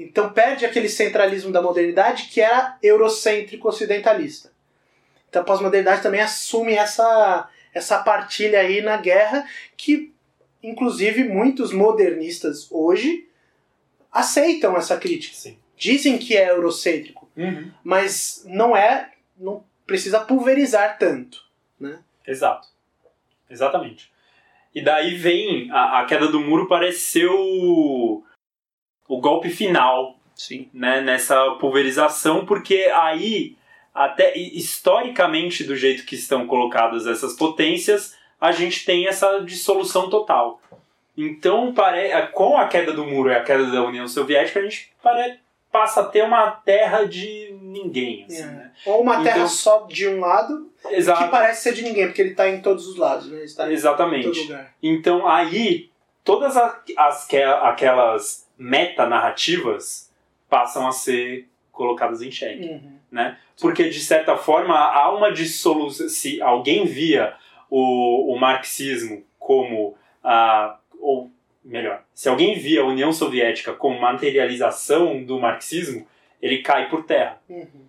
Então 0.00 0.32
perde 0.32 0.64
aquele 0.64 0.88
centralismo 0.88 1.52
da 1.52 1.60
modernidade 1.60 2.28
que 2.32 2.40
era 2.40 2.78
eurocêntrico 2.82 3.68
ocidentalista. 3.68 4.50
Então 5.28 5.42
a 5.42 5.44
pós-modernidade 5.44 6.02
também 6.02 6.22
assume 6.22 6.72
essa, 6.72 7.48
essa 7.74 8.02
partilha 8.02 8.60
aí 8.60 8.80
na 8.80 8.96
guerra 8.96 9.46
que, 9.76 10.10
inclusive, 10.62 11.24
muitos 11.24 11.70
modernistas 11.70 12.66
hoje 12.70 13.28
aceitam 14.10 14.74
essa 14.74 14.96
crítica. 14.96 15.36
Sim. 15.36 15.58
Dizem 15.76 16.16
que 16.16 16.34
é 16.34 16.48
eurocêntrico, 16.48 17.30
uhum. 17.36 17.70
mas 17.84 18.42
não 18.46 18.74
é, 18.74 19.12
não 19.38 19.62
precisa 19.86 20.20
pulverizar 20.20 20.98
tanto, 20.98 21.44
né? 21.78 21.98
Exato. 22.26 22.68
Exatamente. 23.50 24.10
E 24.74 24.82
daí 24.82 25.14
vem 25.14 25.70
a, 25.70 26.00
a 26.00 26.04
queda 26.06 26.28
do 26.28 26.40
muro 26.40 26.68
parece 26.68 27.00
ser 27.00 27.26
o, 29.14 29.20
golpe 29.20 29.48
final 29.48 30.16
Sim. 30.34 30.68
Né, 30.72 31.02
nessa 31.02 31.50
pulverização, 31.60 32.46
porque 32.46 32.90
aí, 32.94 33.56
até 33.94 34.36
historicamente, 34.38 35.64
do 35.64 35.76
jeito 35.76 36.06
que 36.06 36.14
estão 36.14 36.46
colocadas 36.46 37.06
essas 37.06 37.34
potências, 37.34 38.16
a 38.40 38.50
gente 38.50 38.86
tem 38.86 39.06
essa 39.06 39.40
dissolução 39.40 40.08
total. 40.08 40.60
Então, 41.16 41.74
pare... 41.74 42.10
com 42.28 42.56
a 42.56 42.66
queda 42.66 42.92
do 42.92 43.04
muro 43.04 43.30
e 43.30 43.34
a 43.34 43.42
queda 43.42 43.66
da 43.66 43.84
União 43.84 44.08
Soviética, 44.08 44.60
a 44.60 44.62
gente 44.62 44.90
pare... 45.02 45.38
passa 45.70 46.00
a 46.00 46.04
ter 46.04 46.24
uma 46.24 46.50
terra 46.50 47.04
de 47.04 47.54
ninguém. 47.60 48.24
Assim, 48.24 48.42
é. 48.42 48.46
né? 48.46 48.72
Ou 48.86 49.02
uma 49.02 49.22
terra 49.22 49.38
então... 49.38 49.48
só 49.48 49.86
de 49.86 50.08
um 50.08 50.20
lado, 50.20 50.70
Exato. 50.90 51.24
que 51.24 51.30
parece 51.30 51.62
ser 51.64 51.74
de 51.74 51.82
ninguém, 51.82 52.06
porque 52.06 52.22
ele 52.22 52.30
está 52.30 52.48
em 52.48 52.62
todos 52.62 52.88
os 52.88 52.96
lados. 52.96 53.30
Né? 53.30 53.44
Está 53.44 53.70
Exatamente. 53.70 54.50
Então, 54.82 55.28
aí, 55.28 55.90
todas 56.24 56.56
as, 56.56 56.80
as 56.96 57.28
aquelas 57.62 58.48
metanarrativas 58.60 60.12
passam 60.48 60.86
a 60.86 60.92
ser 60.92 61.48
colocadas 61.72 62.20
em 62.20 62.30
xeque. 62.30 62.66
Uhum. 62.66 62.98
Né? 63.10 63.38
Porque, 63.60 63.88
de 63.88 64.00
certa 64.00 64.36
forma, 64.36 64.76
há 64.76 65.10
uma 65.10 65.32
dissolução. 65.32 66.08
Se 66.08 66.40
alguém 66.42 66.84
via 66.84 67.34
o, 67.70 68.34
o 68.34 68.38
marxismo 68.38 69.24
como 69.38 69.96
a 70.22 70.76
ou 71.00 71.30
melhor, 71.64 72.04
se 72.14 72.28
alguém 72.28 72.58
via 72.58 72.82
a 72.82 72.86
União 72.86 73.10
Soviética 73.10 73.72
como 73.72 73.98
materialização 73.98 75.24
do 75.24 75.40
marxismo, 75.40 76.06
ele 76.42 76.58
cai 76.58 76.90
por 76.90 77.04
terra. 77.04 77.40
Uhum. 77.48 77.86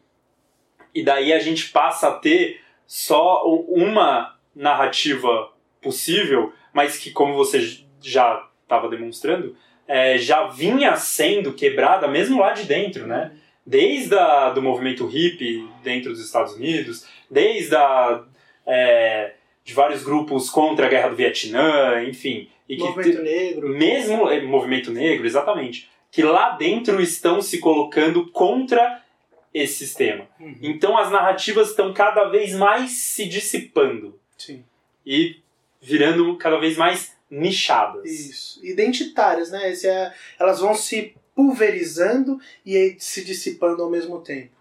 E 0.95 1.03
daí 1.03 1.33
a 1.33 1.39
gente 1.39 1.69
passa 1.69 2.07
a 2.07 2.13
ter 2.13 2.61
só 2.87 3.45
uma 3.45 4.37
narrativa 4.55 5.51
possível, 5.81 6.53
mas 6.73 6.97
que, 6.97 7.11
como 7.11 7.33
você 7.33 7.59
já 8.01 8.47
estava 8.63 8.87
demonstrando, 8.89 9.55
é, 9.91 10.17
já 10.17 10.47
vinha 10.47 10.95
sendo 10.95 11.51
quebrada 11.51 12.07
mesmo 12.07 12.39
lá 12.39 12.53
de 12.53 12.63
dentro, 12.63 13.05
né? 13.05 13.33
Desde 13.65 14.15
a, 14.15 14.49
do 14.49 14.61
movimento 14.61 15.05
hippie 15.05 15.67
dentro 15.83 16.11
dos 16.11 16.23
Estados 16.23 16.53
Unidos, 16.53 17.05
desde 17.29 17.75
a, 17.75 18.23
é, 18.65 19.33
de 19.65 19.73
vários 19.73 20.01
grupos 20.01 20.49
contra 20.49 20.85
a 20.85 20.89
guerra 20.89 21.09
do 21.09 21.17
Vietnã, 21.17 22.01
enfim. 22.05 22.47
E 22.69 22.77
que 22.77 22.83
movimento 22.83 23.21
negro. 23.21 23.67
Mesmo 23.67 24.29
é, 24.29 24.41
movimento 24.41 24.91
negro, 24.91 25.25
exatamente. 25.25 25.89
Que 26.09 26.23
lá 26.23 26.51
dentro 26.51 27.01
estão 27.01 27.41
se 27.41 27.59
colocando 27.59 28.31
contra 28.31 29.03
esse 29.53 29.85
sistema. 29.85 30.25
Uhum. 30.39 30.55
Então 30.61 30.97
as 30.97 31.11
narrativas 31.11 31.71
estão 31.71 31.91
cada 31.91 32.29
vez 32.29 32.53
mais 32.55 32.91
se 32.91 33.27
dissipando. 33.27 34.17
Sim. 34.37 34.63
E 35.05 35.35
virando 35.81 36.33
cada 36.37 36.57
vez 36.59 36.77
mais 36.77 37.13
nichadas. 37.31 38.05
Isso. 38.05 38.59
Identitárias, 38.63 39.49
né? 39.49 39.71
Esse 39.71 39.87
é, 39.87 40.13
elas 40.37 40.59
vão 40.59 40.75
se 40.75 41.15
pulverizando 41.33 42.39
e 42.65 42.97
se 42.99 43.23
dissipando 43.23 43.81
ao 43.81 43.89
mesmo 43.89 44.19
tempo. 44.21 44.51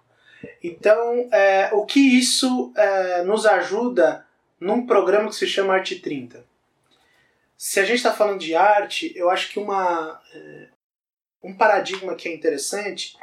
Então, 0.62 1.28
é, 1.32 1.70
o 1.72 1.84
que 1.84 2.00
isso 2.00 2.72
é, 2.76 3.22
nos 3.24 3.44
ajuda 3.44 4.24
num 4.58 4.86
programa 4.86 5.28
que 5.28 5.34
se 5.34 5.46
chama 5.46 5.74
Arte 5.74 5.98
30? 5.98 6.44
Se 7.56 7.80
a 7.80 7.84
gente 7.84 7.96
está 7.96 8.12
falando 8.12 8.40
de 8.40 8.54
arte, 8.54 9.12
eu 9.14 9.28
acho 9.28 9.50
que 9.50 9.58
uma, 9.58 10.22
é, 10.32 10.68
um 11.42 11.54
paradigma 11.54 12.14
que 12.14 12.28
é 12.28 12.34
interessante, 12.34 13.18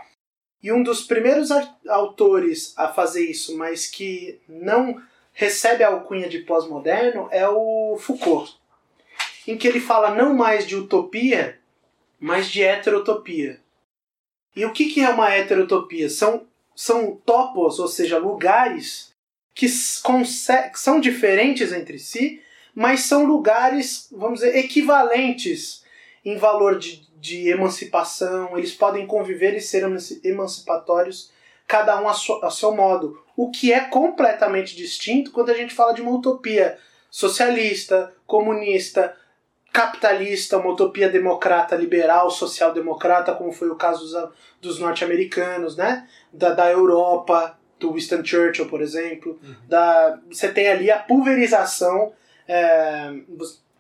e 0.62 0.72
um 0.72 0.84
dos 0.84 1.04
primeiros 1.04 1.50
autores 1.88 2.74
a 2.78 2.88
fazer 2.88 3.26
isso, 3.26 3.58
mas 3.58 3.88
que 3.88 4.40
não 4.48 5.02
recebe 5.34 5.84
a 5.84 5.90
alcunha 5.90 6.28
de 6.28 6.40
pós-moderno, 6.40 7.28
é 7.32 7.48
o 7.48 7.98
Foucault, 8.00 8.58
em 9.48 9.58
que 9.58 9.68
ele 9.68 9.80
fala 9.80 10.14
não 10.14 10.34
mais 10.34 10.68
de 10.68 10.76
utopia, 10.76 11.58
mas 12.20 12.50
de 12.52 12.62
heterotopia. 12.62 13.60
E 14.56 14.66
o 14.66 14.74
que, 14.74 14.86
que 14.86 15.02
é 15.02 15.10
uma 15.10 15.30
heterotopia? 15.34 16.10
São, 16.10 16.46
são 16.76 17.16
topos, 17.26 17.80
ou 17.80 17.88
seja, 17.88 18.18
lugares 18.18 19.16
que 19.56 19.68
são 19.68 21.00
diferentes 21.00 21.72
entre 21.72 21.98
si, 21.98 22.42
mas 22.76 23.02
são 23.02 23.26
lugares, 23.26 24.08
vamos 24.12 24.42
dizer, 24.42 24.56
equivalentes 24.56 25.84
em 26.24 26.38
valor 26.38 26.78
de, 26.78 27.08
de 27.20 27.50
emancipação, 27.50 28.56
eles 28.56 28.76
podem 28.76 29.08
conviver 29.08 29.56
e 29.56 29.62
ser 29.62 29.84
emancipatórios, 30.24 31.32
cada 31.66 32.00
um 32.00 32.08
a, 32.08 32.14
so, 32.14 32.40
a 32.44 32.52
seu 32.52 32.76
modo. 32.76 33.20
O 33.36 33.50
que 33.50 33.74
é 33.74 33.80
completamente 33.80 34.76
distinto 34.76 35.32
quando 35.32 35.50
a 35.50 35.56
gente 35.56 35.74
fala 35.74 35.94
de 35.94 36.02
uma 36.02 36.12
utopia 36.12 36.78
socialista, 37.10 38.14
comunista, 38.28 39.16
capitalista, 39.78 40.58
uma 40.58 40.72
utopia 40.72 41.08
democrata, 41.08 41.76
liberal, 41.76 42.32
social-democrata, 42.32 43.34
como 43.34 43.52
foi 43.52 43.70
o 43.70 43.76
caso 43.76 44.02
dos, 44.02 44.32
dos 44.62 44.80
norte-americanos, 44.80 45.78
né? 45.78 46.08
Da, 46.34 46.52
da 46.54 46.72
Europa, 46.72 47.58
do 47.80 47.94
Winston 47.94 48.26
Churchill, 48.26 48.68
por 48.68 48.82
exemplo. 48.82 49.40
Uhum. 49.44 49.56
Da, 49.68 50.20
você 50.30 50.52
tem 50.52 50.68
ali 50.68 50.90
a 50.90 50.98
pulverização 50.98 52.12
é, 52.48 53.14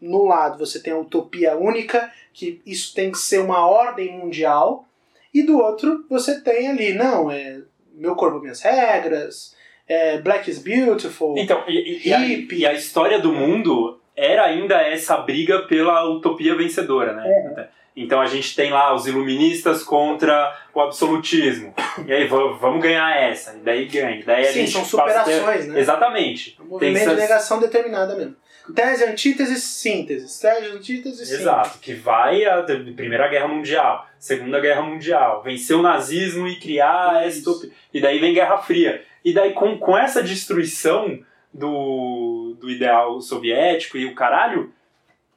no 0.02 0.26
lado 0.26 0.60
você 0.60 0.80
tem 0.80 0.94
a 0.94 0.98
utopia 0.98 1.56
única, 1.56 2.12
que 2.34 2.62
isso 2.66 2.94
tem 2.94 3.12
que 3.12 3.18
ser 3.18 3.40
uma 3.40 3.66
ordem 3.66 4.18
mundial, 4.18 4.86
e 5.34 5.42
do 5.44 5.58
outro 5.58 6.06
você 6.10 6.42
tem 6.42 6.68
ali, 6.68 6.94
não, 6.94 7.32
é 7.32 7.62
meu 7.94 8.16
corpo, 8.16 8.40
minhas 8.40 8.62
regras, 8.62 9.56
é, 9.88 10.20
Black 10.20 10.50
is 10.50 10.60
Beautiful. 10.60 11.38
Então, 11.38 11.64
e, 11.68 12.08
e, 12.08 12.14
a, 12.14 12.28
e, 12.28 12.66
a, 12.66 12.74
história 12.74 13.20
do 13.20 13.32
mundo 13.32 14.00
era 14.18 14.46
ainda 14.46 14.82
essa 14.82 15.16
briga 15.18 15.60
pela 15.60 16.04
utopia 16.10 16.56
vencedora, 16.56 17.14
né? 17.14 17.24
É. 17.28 17.68
Então 17.96 18.20
a 18.20 18.26
gente 18.26 18.56
tem 18.56 18.72
lá 18.72 18.94
os 18.94 19.08
iluministas 19.08 19.84
contra 19.84 20.56
o 20.74 20.82
absolutismo. 20.82 21.74
E 22.06 22.14
aí 22.14 22.28
vamos 22.28 22.82
ganhar 22.82 23.16
essa, 23.16 23.56
e 23.56 23.60
daí 23.60 23.86
ganha. 23.86 24.24
Daí 24.24 24.46
Sim, 24.46 24.50
a 24.50 24.54
gente 24.54 24.72
são 24.72 24.86
superações, 24.86 25.66
ter... 25.66 25.72
né? 25.72 25.80
Exatamente. 25.80 26.56
É 26.60 26.64
um 26.64 26.66
movimento 26.68 26.98
essas... 26.98 27.16
de 27.16 27.22
negação 27.22 27.60
determinada 27.60 28.16
mesmo. 28.16 28.36
Tese, 28.76 29.04
antítese, 29.06 29.60
síntese. 29.60 30.42
Tese, 30.42 30.66
antítese, 30.68 31.18
síntese. 31.18 31.42
Exato, 31.42 31.80
que 31.80 31.94
vai 31.94 32.44
a 32.46 32.64
Primeira 32.64 33.28
Guerra 33.30 33.48
Mundial, 33.48 34.06
Segunda 34.20 34.60
Guerra 34.60 34.82
Mundial, 34.82 35.42
vencer 35.42 35.76
o 35.76 35.82
nazismo 35.82 36.48
e 36.48 36.60
criar 36.60 37.26
essa 37.26 37.40
utopia. 37.40 37.72
E 37.94 38.02
daí 38.02 38.20
vem 38.20 38.34
Guerra 38.34 38.58
Fria. 38.58 39.04
E 39.24 39.34
daí 39.34 39.54
com, 39.54 39.78
com 39.78 39.98
essa 39.98 40.22
destruição 40.22 41.20
do, 41.58 42.56
do 42.60 42.70
ideal 42.70 43.20
soviético 43.20 43.98
e 43.98 44.06
o 44.06 44.16
caralho, 44.16 44.72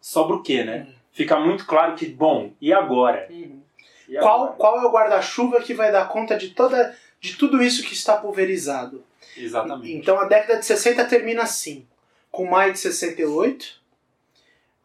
sobra 0.01 0.37
o 0.37 0.43
quê, 0.43 0.63
né? 0.63 0.87
Uhum. 0.87 0.95
Fica 1.13 1.41
muito 1.41 1.67
claro 1.67 1.97
que, 1.97 2.07
bom, 2.07 2.53
e 2.61 2.73
agora? 2.73 3.27
Uhum. 3.31 3.61
E 4.09 4.17
qual, 4.17 4.43
agora? 4.43 4.53
qual 4.53 4.79
é 4.81 4.87
o 4.87 4.93
guarda-chuva 4.93 5.61
que 5.63 5.75
vai 5.75 5.91
dar 5.91 6.09
conta 6.09 6.37
de, 6.37 6.51
toda, 6.51 6.97
de 7.21 7.37
tudo 7.37 7.63
isso 7.63 7.83
que 7.83 7.95
está 7.95 8.17
pulverizado? 8.17 9.03
Exatamente. 9.37 9.93
Então 9.93 10.19
a 10.19 10.25
década 10.25 10.59
de 10.59 10.67
60 10.67 11.05
termina 11.07 11.43
assim, 11.43 11.87
com 12.31 12.45
maio 12.45 12.73
de 12.73 12.79
68, 12.79 13.81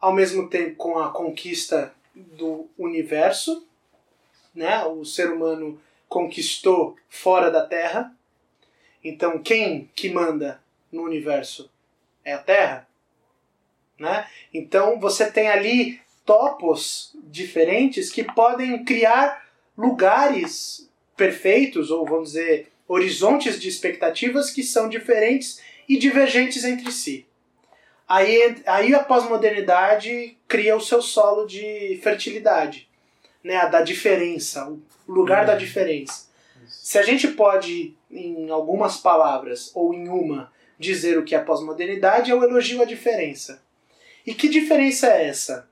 ao 0.00 0.12
mesmo 0.12 0.48
tempo 0.48 0.76
com 0.76 0.98
a 0.98 1.10
conquista 1.10 1.92
do 2.14 2.66
universo, 2.78 3.66
né? 4.54 4.84
O 4.84 5.04
ser 5.04 5.30
humano 5.30 5.78
conquistou 6.08 6.96
fora 7.08 7.50
da 7.50 7.66
Terra. 7.66 8.12
Então 9.04 9.38
quem 9.38 9.90
que 9.94 10.10
manda 10.10 10.60
no 10.96 11.02
universo 11.02 11.70
é 12.24 12.32
a 12.32 12.38
Terra, 12.38 12.88
né? 13.98 14.26
Então 14.52 14.98
você 14.98 15.30
tem 15.30 15.48
ali 15.48 16.00
topos 16.24 17.16
diferentes 17.24 18.10
que 18.10 18.24
podem 18.24 18.84
criar 18.84 19.46
lugares 19.78 20.90
perfeitos 21.16 21.90
ou 21.90 22.04
vamos 22.04 22.30
dizer 22.30 22.72
horizontes 22.88 23.60
de 23.60 23.68
expectativas 23.68 24.50
que 24.50 24.62
são 24.62 24.88
diferentes 24.88 25.60
e 25.88 25.96
divergentes 25.96 26.64
entre 26.64 26.90
si. 26.90 27.26
Aí, 28.08 28.62
aí 28.66 28.94
a 28.94 29.02
pós-modernidade 29.02 30.36
cria 30.46 30.76
o 30.76 30.80
seu 30.80 31.02
solo 31.02 31.46
de 31.46 31.98
fertilidade, 32.02 32.88
né, 33.42 33.56
a 33.56 33.66
da 33.66 33.82
diferença, 33.82 34.68
o 34.68 34.80
lugar 35.08 35.40
uhum. 35.40 35.46
da 35.46 35.56
diferença. 35.56 36.28
Se 36.68 36.98
a 36.98 37.02
gente 37.02 37.28
pode, 37.28 37.96
em 38.10 38.48
algumas 38.50 38.96
palavras 38.96 39.72
ou 39.74 39.92
em 39.92 40.08
uma, 40.08 40.52
dizer 40.78 41.18
o 41.18 41.24
que 41.24 41.34
é 41.34 41.38
pós-modernidade, 41.38 42.30
é 42.30 42.34
o 42.34 42.42
elogio 42.42 42.82
à 42.82 42.84
diferença. 42.84 43.62
E 44.26 44.34
que 44.34 44.48
diferença 44.48 45.06
é 45.06 45.28
essa? 45.28 45.68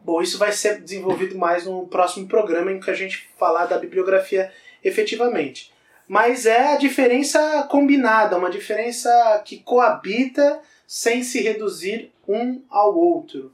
Bom, 0.00 0.20
isso 0.20 0.38
vai 0.38 0.52
ser 0.52 0.80
desenvolvido 0.80 1.38
mais 1.38 1.64
no 1.64 1.86
próximo 1.86 2.26
programa 2.26 2.72
em 2.72 2.80
que 2.80 2.90
a 2.90 2.94
gente 2.94 3.28
falar 3.38 3.66
da 3.66 3.78
bibliografia 3.78 4.52
efetivamente. 4.82 5.72
Mas 6.08 6.44
é 6.44 6.72
a 6.72 6.76
diferença 6.76 7.62
combinada, 7.70 8.36
uma 8.36 8.50
diferença 8.50 9.40
que 9.44 9.58
coabita 9.58 10.60
sem 10.86 11.22
se 11.22 11.40
reduzir 11.40 12.12
um 12.28 12.60
ao 12.68 12.96
outro. 12.96 13.52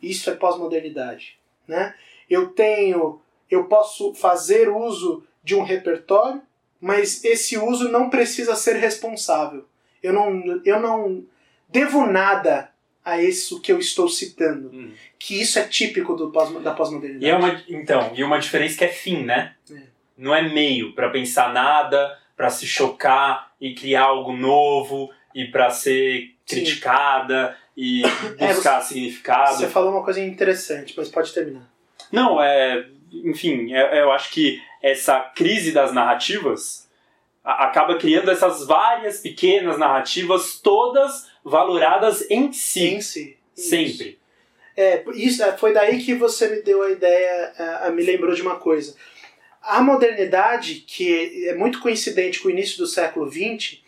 Isso 0.00 0.30
é 0.30 0.34
pós-modernidade, 0.34 1.38
né? 1.66 1.94
Eu 2.30 2.48
tenho, 2.48 3.20
eu 3.50 3.64
posso 3.64 4.14
fazer 4.14 4.68
uso 4.68 5.24
de 5.42 5.54
um 5.54 5.62
repertório, 5.62 6.40
mas 6.80 7.24
esse 7.24 7.56
uso 7.58 7.88
não 7.90 8.10
precisa 8.10 8.54
ser 8.54 8.76
responsável. 8.76 9.64
Eu 10.02 10.12
não, 10.12 10.60
eu 10.64 10.80
não 10.80 11.24
devo 11.68 12.06
nada 12.06 12.70
a 13.04 13.20
isso 13.20 13.60
que 13.60 13.72
eu 13.72 13.78
estou 13.78 14.08
citando. 14.08 14.70
Hum. 14.72 14.92
Que 15.18 15.40
isso 15.40 15.58
é 15.58 15.62
típico 15.62 16.14
do 16.14 16.30
pós, 16.30 16.52
da 16.62 16.72
pós-modernidade. 16.72 17.24
E 17.24 17.28
é 17.28 17.34
uma, 17.34 17.62
então, 17.68 18.12
e 18.14 18.22
uma 18.22 18.38
diferença 18.38 18.76
que 18.76 18.84
é 18.84 18.88
fim, 18.88 19.24
né? 19.24 19.54
É. 19.70 19.82
Não 20.16 20.34
é 20.34 20.42
meio 20.42 20.92
para 20.94 21.10
pensar 21.10 21.52
nada, 21.52 22.18
para 22.36 22.50
se 22.50 22.66
chocar 22.66 23.52
e 23.60 23.74
criar 23.74 24.04
algo 24.04 24.32
novo 24.32 25.10
e 25.34 25.46
para 25.46 25.70
ser 25.70 26.34
criticada 26.46 27.56
Sim. 27.74 27.82
e 27.82 28.02
é, 28.38 28.54
buscar 28.54 28.80
você, 28.80 28.94
significado. 28.94 29.56
Você 29.56 29.68
falou 29.68 29.92
uma 29.92 30.04
coisa 30.04 30.20
interessante, 30.20 30.94
mas 30.96 31.08
pode 31.08 31.32
terminar. 31.32 31.68
Não, 32.12 32.42
é. 32.42 32.86
Enfim, 33.12 33.74
é, 33.74 34.00
eu 34.00 34.10
acho 34.12 34.30
que 34.30 34.62
essa 34.82 35.20
crise 35.20 35.72
das 35.72 35.92
narrativas 35.92 36.88
acaba 37.44 37.96
criando 37.96 38.30
essas 38.30 38.66
várias 38.66 39.20
pequenas 39.20 39.78
narrativas, 39.78 40.60
todas 40.60 41.30
valoradas 41.42 42.28
em 42.30 42.52
si. 42.52 42.86
Em 42.86 43.00
si. 43.00 43.38
Sempre. 43.54 44.18
É, 44.76 45.02
isso, 45.14 45.42
é, 45.42 45.56
foi 45.56 45.72
daí 45.72 45.98
que 46.02 46.14
você 46.14 46.48
me 46.48 46.62
deu 46.62 46.82
a 46.82 46.90
ideia, 46.90 47.52
a, 47.82 47.90
me 47.90 48.02
lembrou 48.02 48.34
de 48.34 48.42
uma 48.42 48.56
coisa. 48.56 48.94
A 49.60 49.80
modernidade, 49.80 50.84
que 50.86 51.48
é 51.48 51.54
muito 51.54 51.80
coincidente 51.80 52.38
com 52.40 52.48
o 52.48 52.50
início 52.50 52.78
do 52.78 52.86
século 52.86 53.28
XX, 53.30 53.78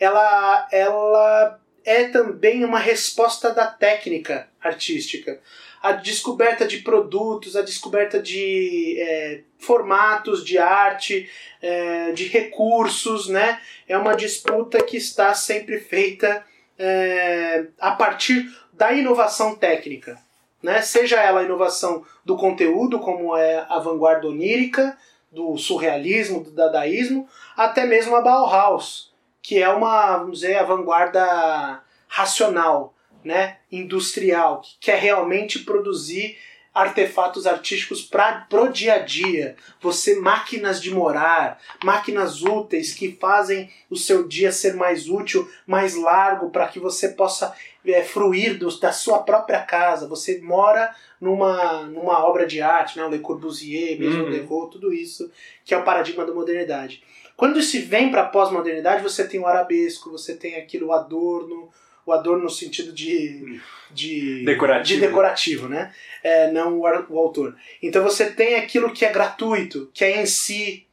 ela, 0.00 0.68
ela 0.72 1.60
é 1.84 2.04
também 2.04 2.64
uma 2.64 2.78
resposta 2.78 3.52
da 3.52 3.66
técnica 3.66 4.48
artística 4.60 5.40
a 5.82 5.92
descoberta 5.92 6.66
de 6.66 6.78
produtos, 6.78 7.56
a 7.56 7.62
descoberta 7.62 8.20
de 8.20 8.96
é, 9.00 9.40
formatos 9.58 10.44
de 10.44 10.58
arte, 10.58 11.28
é, 11.62 12.12
de 12.12 12.26
recursos, 12.26 13.28
né? 13.28 13.60
É 13.88 13.96
uma 13.96 14.14
disputa 14.14 14.82
que 14.82 14.96
está 14.96 15.34
sempre 15.34 15.78
feita 15.78 16.44
é, 16.78 17.66
a 17.80 17.92
partir 17.92 18.48
da 18.72 18.92
inovação 18.92 19.54
técnica, 19.54 20.18
né? 20.62 20.82
Seja 20.82 21.20
ela 21.20 21.40
a 21.40 21.44
inovação 21.44 22.04
do 22.24 22.36
conteúdo, 22.36 22.98
como 22.98 23.36
é 23.36 23.66
a 23.68 23.78
vanguarda 23.78 24.28
onírica, 24.28 24.96
do 25.30 25.56
surrealismo, 25.56 26.42
do 26.42 26.50
dadaísmo, 26.50 27.28
até 27.56 27.84
mesmo 27.84 28.16
a 28.16 28.22
Bauhaus, 28.22 29.12
que 29.42 29.62
é 29.62 29.68
uma, 29.68 30.18
vamos 30.18 30.40
dizer, 30.40 30.56
a 30.56 30.64
vanguarda 30.64 31.82
racional, 32.06 32.94
né, 33.28 33.58
industrial, 33.70 34.62
que 34.62 34.78
quer 34.80 34.98
realmente 34.98 35.58
produzir 35.58 36.38
artefatos 36.72 37.46
artísticos 37.46 38.00
para 38.02 38.46
o 38.52 38.68
dia 38.68 38.94
a 38.94 38.98
dia. 38.98 39.54
Você 39.82 40.18
máquinas 40.18 40.80
de 40.80 40.90
morar, 40.90 41.60
máquinas 41.84 42.40
úteis 42.40 42.94
que 42.94 43.18
fazem 43.20 43.70
o 43.90 43.96
seu 43.96 44.26
dia 44.26 44.50
ser 44.50 44.74
mais 44.74 45.10
útil, 45.10 45.46
mais 45.66 45.94
largo, 45.94 46.48
para 46.48 46.68
que 46.68 46.80
você 46.80 47.10
possa 47.10 47.54
é, 47.84 48.02
fruir 48.02 48.56
do, 48.56 48.74
da 48.78 48.92
sua 48.92 49.18
própria 49.18 49.60
casa. 49.60 50.08
Você 50.08 50.40
mora 50.40 50.94
numa, 51.20 51.82
numa 51.82 52.24
obra 52.24 52.46
de 52.46 52.62
arte, 52.62 52.96
né? 52.96 53.04
o 53.04 53.10
Le 53.10 53.18
Corbusier, 53.18 53.98
Maison 53.98 54.22
uhum. 54.22 54.30
Dervaux, 54.30 54.72
tudo 54.72 54.90
isso, 54.90 55.30
que 55.66 55.74
é 55.74 55.76
o 55.76 55.84
paradigma 55.84 56.24
da 56.24 56.32
modernidade. 56.32 57.02
Quando 57.36 57.60
se 57.60 57.78
vem 57.80 58.10
para 58.10 58.22
a 58.22 58.28
pós-modernidade, 58.28 59.02
você 59.02 59.28
tem 59.28 59.38
o 59.38 59.46
arabesco, 59.46 60.10
você 60.10 60.34
tem 60.34 60.56
aquilo, 60.56 60.88
o 60.88 60.92
adorno, 60.92 61.68
o 62.08 62.12
adorno 62.12 62.44
no 62.44 62.50
sentido 62.50 62.90
de, 62.90 63.60
de, 63.90 64.42
decorativo. 64.44 65.00
de 65.00 65.06
decorativo, 65.06 65.68
né? 65.68 65.92
É, 66.22 66.50
não 66.50 66.78
o, 66.78 66.82
o, 66.82 67.18
autor. 67.18 67.54
Então 67.82 68.02
você 68.02 68.30
tem 68.30 68.54
aquilo 68.54 68.92
que 68.92 69.04
é 69.04 69.12
gratuito, 69.12 69.90
que 69.92 70.04
é 70.04 70.22
em 70.22 70.26
si. 70.26 70.86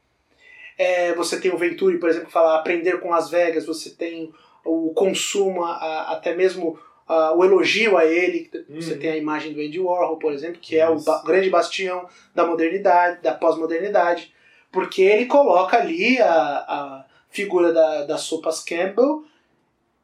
É, 0.78 1.14
você 1.14 1.40
tem 1.40 1.54
o 1.54 1.58
Venturi, 1.58 1.98
por 1.98 2.10
exemplo, 2.10 2.28
que 2.28 2.34
fala 2.34 2.60
aprender 2.60 3.00
com 3.00 3.10
Las 3.10 3.30
Vegas, 3.30 3.66
você 3.66 3.92
tem 3.92 4.34
o 4.66 4.94
consumo, 4.94 5.64
a, 5.64 6.12
até 6.12 6.36
mesmo 6.36 6.78
a, 7.08 7.34
o 7.34 7.46
elogio 7.46 7.98
a 7.98 8.06
ele. 8.06 8.52
Você 8.70 8.94
uhum. 8.94 9.00
tem 9.00 9.12
a 9.12 9.18
imagem 9.18 9.54
do 9.54 9.62
Andy 9.62 9.80
Warhol, 9.80 10.18
por 10.18 10.34
exemplo, 10.34 10.60
que 10.60 10.78
é 10.78 10.90
o 10.90 11.00
ba 11.00 11.24
grande 11.26 11.50
bastião 11.50 12.10
da 12.36 12.46
modernidade, 12.46 13.22
da 13.22 13.34
pós-modernidade, 13.34 14.34
porque 14.70 15.02
ele 15.02 15.28
coloca 15.28 15.78
ali 15.78 16.20
a, 16.20 16.30
a 16.30 17.06
figura 17.30 17.72
da, 17.72 18.04
das 18.04 18.22
sopas 18.22 18.62
Campbell 18.62 19.24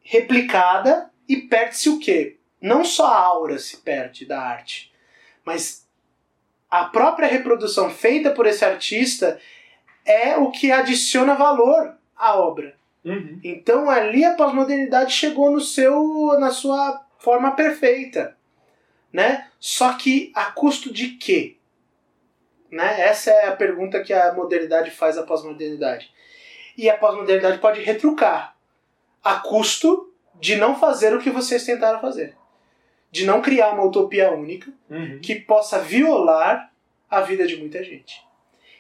replicada 0.03 1.09
e 1.27 1.37
perde-se 1.37 1.89
o 1.89 1.99
quê? 1.99 2.37
Não 2.61 2.83
só 2.83 3.07
a 3.07 3.17
aura 3.17 3.57
se 3.57 3.77
perde 3.77 4.25
da 4.25 4.41
arte, 4.41 4.93
mas 5.45 5.87
a 6.69 6.85
própria 6.85 7.27
reprodução 7.27 7.89
feita 7.89 8.31
por 8.31 8.45
esse 8.45 8.63
artista 8.63 9.39
é 10.05 10.37
o 10.37 10.51
que 10.51 10.71
adiciona 10.71 11.35
valor 11.35 11.95
à 12.15 12.37
obra. 12.37 12.75
Uhum. 13.03 13.39
Então 13.43 13.89
ali 13.89 14.23
a 14.23 14.35
pós-modernidade 14.35 15.11
chegou 15.13 15.51
no 15.51 15.59
seu 15.59 16.37
na 16.39 16.51
sua 16.51 17.03
forma 17.17 17.51
perfeita, 17.51 18.37
né? 19.11 19.47
Só 19.59 19.93
que 19.93 20.31
a 20.35 20.45
custo 20.45 20.93
de 20.93 21.09
quê? 21.09 21.57
Né? 22.71 23.01
Essa 23.01 23.31
é 23.31 23.47
a 23.47 23.55
pergunta 23.55 24.01
que 24.01 24.13
a 24.13 24.33
modernidade 24.33 24.91
faz 24.91 25.17
à 25.17 25.23
pós-modernidade. 25.23 26.11
E 26.77 26.89
a 26.89 26.97
pós-modernidade 26.97 27.57
pode 27.59 27.81
retrucar 27.81 28.55
a 29.23 29.35
custo 29.35 30.11
de 30.39 30.55
não 30.55 30.79
fazer 30.79 31.15
o 31.15 31.19
que 31.19 31.29
vocês 31.29 31.65
tentaram 31.65 32.01
fazer. 32.01 32.35
De 33.11 33.25
não 33.25 33.41
criar 33.41 33.71
uma 33.73 33.83
utopia 33.83 34.31
única 34.31 34.71
uhum. 34.89 35.19
que 35.19 35.35
possa 35.35 35.79
violar 35.79 36.71
a 37.09 37.21
vida 37.21 37.45
de 37.45 37.57
muita 37.57 37.83
gente. 37.83 38.23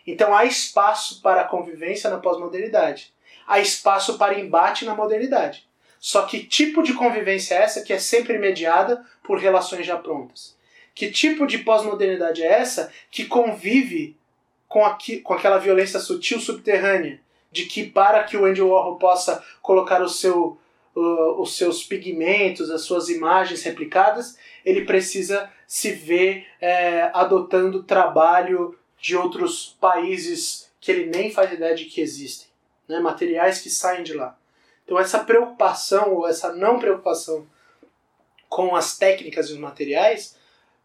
Então 0.05 0.35
há 0.35 0.45
espaço 0.45 1.21
para 1.21 1.41
a 1.41 1.47
convivência 1.47 2.09
na 2.09 2.17
pós-modernidade. 2.17 3.13
há 3.45 3.59
espaço 3.59 4.17
para 4.17 4.39
embate 4.39 4.85
na 4.85 4.95
modernidade. 4.95 5.67
Só 5.99 6.23
que 6.23 6.43
tipo 6.43 6.81
de 6.81 6.93
convivência 6.93 7.55
é 7.55 7.61
essa 7.61 7.81
que 7.81 7.93
é 7.93 7.99
sempre 7.99 8.39
mediada 8.39 9.05
por 9.23 9.37
relações 9.37 9.85
já 9.85 9.97
prontas? 9.97 10.57
Que 10.95 11.11
tipo 11.11 11.45
de 11.45 11.59
pós-modernidade 11.59 12.41
é 12.41 12.47
essa 12.47 12.91
que 13.11 13.25
convive 13.25 14.17
com, 14.67 14.83
aqui, 14.83 15.19
com 15.19 15.33
aquela 15.33 15.59
violência 15.59 15.99
sutil 15.99 16.39
subterrânea? 16.39 17.19
De 17.51 17.65
que 17.65 17.85
para 17.85 18.23
que 18.23 18.37
o 18.37 18.45
Andy 18.45 18.61
Warhol 18.61 18.97
possa 18.97 19.43
colocar 19.61 20.01
o 20.01 20.09
seu, 20.09 20.57
uh, 20.95 21.41
os 21.41 21.57
seus 21.57 21.83
pigmentos, 21.83 22.69
as 22.69 22.81
suas 22.81 23.09
imagens 23.09 23.63
replicadas, 23.63 24.37
ele 24.63 24.85
precisa 24.85 25.49
se 25.67 25.91
ver 25.91 26.45
é, 26.59 27.09
adotando 27.13 27.83
trabalho 27.83 28.77
de 28.99 29.15
outros 29.15 29.77
países 29.79 30.71
que 30.79 30.91
ele 30.91 31.05
nem 31.05 31.31
faz 31.31 31.51
ideia 31.51 31.75
de 31.75 31.85
que 31.85 32.01
existem. 32.01 32.47
Né? 32.87 32.99
Materiais 32.99 33.61
que 33.61 33.69
saem 33.69 34.03
de 34.03 34.13
lá. 34.13 34.37
Então 34.83 34.99
essa 34.99 35.23
preocupação 35.23 36.13
ou 36.13 36.27
essa 36.27 36.53
não 36.53 36.79
preocupação 36.79 37.47
com 38.49 38.75
as 38.75 38.97
técnicas 38.97 39.49
e 39.49 39.53
os 39.53 39.57
materiais 39.57 40.35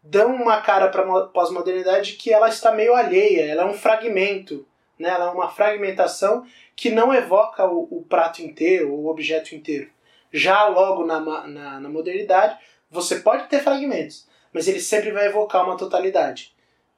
dão 0.01 0.33
uma 0.33 0.61
cara 0.61 0.87
para 0.87 1.01
a 1.01 1.27
pós-modernidade 1.27 2.13
que 2.13 2.31
ela 2.31 2.47
está 2.47 2.71
meio 2.71 2.95
alheia, 2.95 3.45
ela 3.45 3.63
é 3.63 3.65
um 3.65 3.73
fragmento, 3.73 4.65
né? 4.97 5.09
ela 5.09 5.25
é 5.25 5.29
uma 5.29 5.49
fragmentação 5.49 6.45
que 6.75 6.89
não 6.89 7.13
evoca 7.13 7.65
o, 7.65 7.87
o 7.91 8.05
prato 8.07 8.41
inteiro, 8.41 8.91
o 8.91 9.07
objeto 9.07 9.55
inteiro. 9.55 9.89
Já 10.31 10.67
logo 10.67 11.05
na, 11.05 11.19
na, 11.19 11.79
na 11.79 11.89
modernidade, 11.89 12.57
você 12.89 13.19
pode 13.19 13.47
ter 13.47 13.63
fragmentos, 13.63 14.27
mas 14.51 14.67
ele 14.67 14.79
sempre 14.79 15.11
vai 15.11 15.27
evocar 15.27 15.65
uma 15.65 15.77
totalidade. 15.77 16.55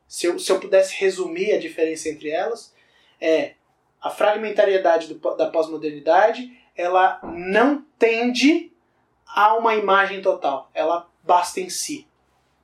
Se 0.07 0.25
eu, 0.25 0.39
se 0.39 0.51
eu 0.51 0.59
pudesse 0.59 0.95
resumir 0.95 1.51
a 1.51 1.59
diferença 1.59 2.09
entre 2.09 2.29
elas, 2.29 2.73
é 3.21 3.53
a 4.01 4.09
fragmentariedade 4.09 5.13
do, 5.13 5.35
da 5.35 5.47
pós-modernidade 5.49 6.57
ela 6.79 7.19
não 7.23 7.85
tende 7.97 8.71
a 9.27 9.53
uma 9.55 9.75
imagem 9.75 10.21
total. 10.21 10.71
Ela 10.73 11.09
basta 11.21 11.59
em 11.59 11.69
si. 11.69 12.07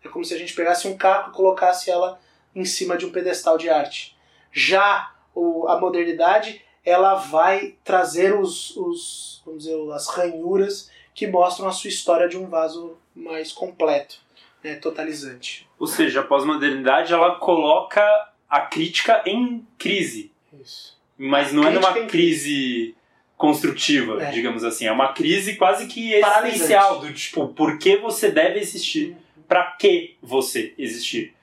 É 0.02 0.08
como 0.08 0.24
se 0.24 0.34
a 0.34 0.38
gente 0.38 0.54
pegasse 0.54 0.88
um 0.88 0.96
caco 0.96 1.30
e 1.30 1.34
colocasse 1.34 1.92
ela 1.92 2.18
em 2.56 2.64
cima 2.64 2.98
de 2.98 3.06
um 3.06 3.12
pedestal 3.12 3.58
de 3.58 3.70
arte. 3.70 4.18
Já 4.54 5.14
o, 5.36 5.68
a 5.68 5.80
modernidade, 5.80 6.62
ela 6.84 7.16
vai 7.16 7.76
trazer 7.84 8.34
os, 8.34 8.76
os, 8.78 9.42
vamos 9.46 9.66
dizer, 9.66 9.92
as 9.92 10.08
ranhuras 10.08 10.90
que 11.14 11.28
mostram 11.28 11.68
a 11.68 11.72
sua 11.72 11.90
história 11.90 12.28
de 12.28 12.38
um 12.38 12.48
vaso 12.48 12.98
mais 13.14 13.52
completo, 13.52 14.18
né, 14.64 14.76
totalizante. 14.76 15.68
Ou 15.78 15.88
seja, 15.88 16.22
a 16.22 16.24
pós-modernidade 16.24 17.14
ela 17.14 17.36
coloca 17.36 18.02
a 18.50 18.62
crítica 18.62 19.22
em 19.26 19.66
crise. 19.78 20.32
Isso. 20.62 20.98
Mas 21.18 21.54
não 21.54 21.68
é 21.68 21.72
numa 21.72 21.94
crise 22.06 22.96
construtiva, 23.38 24.24
é. 24.24 24.32
digamos 24.32 24.64
assim. 24.64 24.86
É 24.86 24.92
uma 24.92 25.14
crise 25.14 25.56
quase 25.56 25.88
que 25.88 26.14
existencial 26.14 27.00
do 27.00 27.14
tipo, 27.14 27.48
por 27.50 27.78
que 27.78 27.98
você 27.98 28.32
deve 28.32 28.60
existir? 28.60 29.10
Uhum. 29.10 29.44
Para 29.48 29.64
que 29.72 30.16
você 30.22 30.74
existir? 30.78 31.34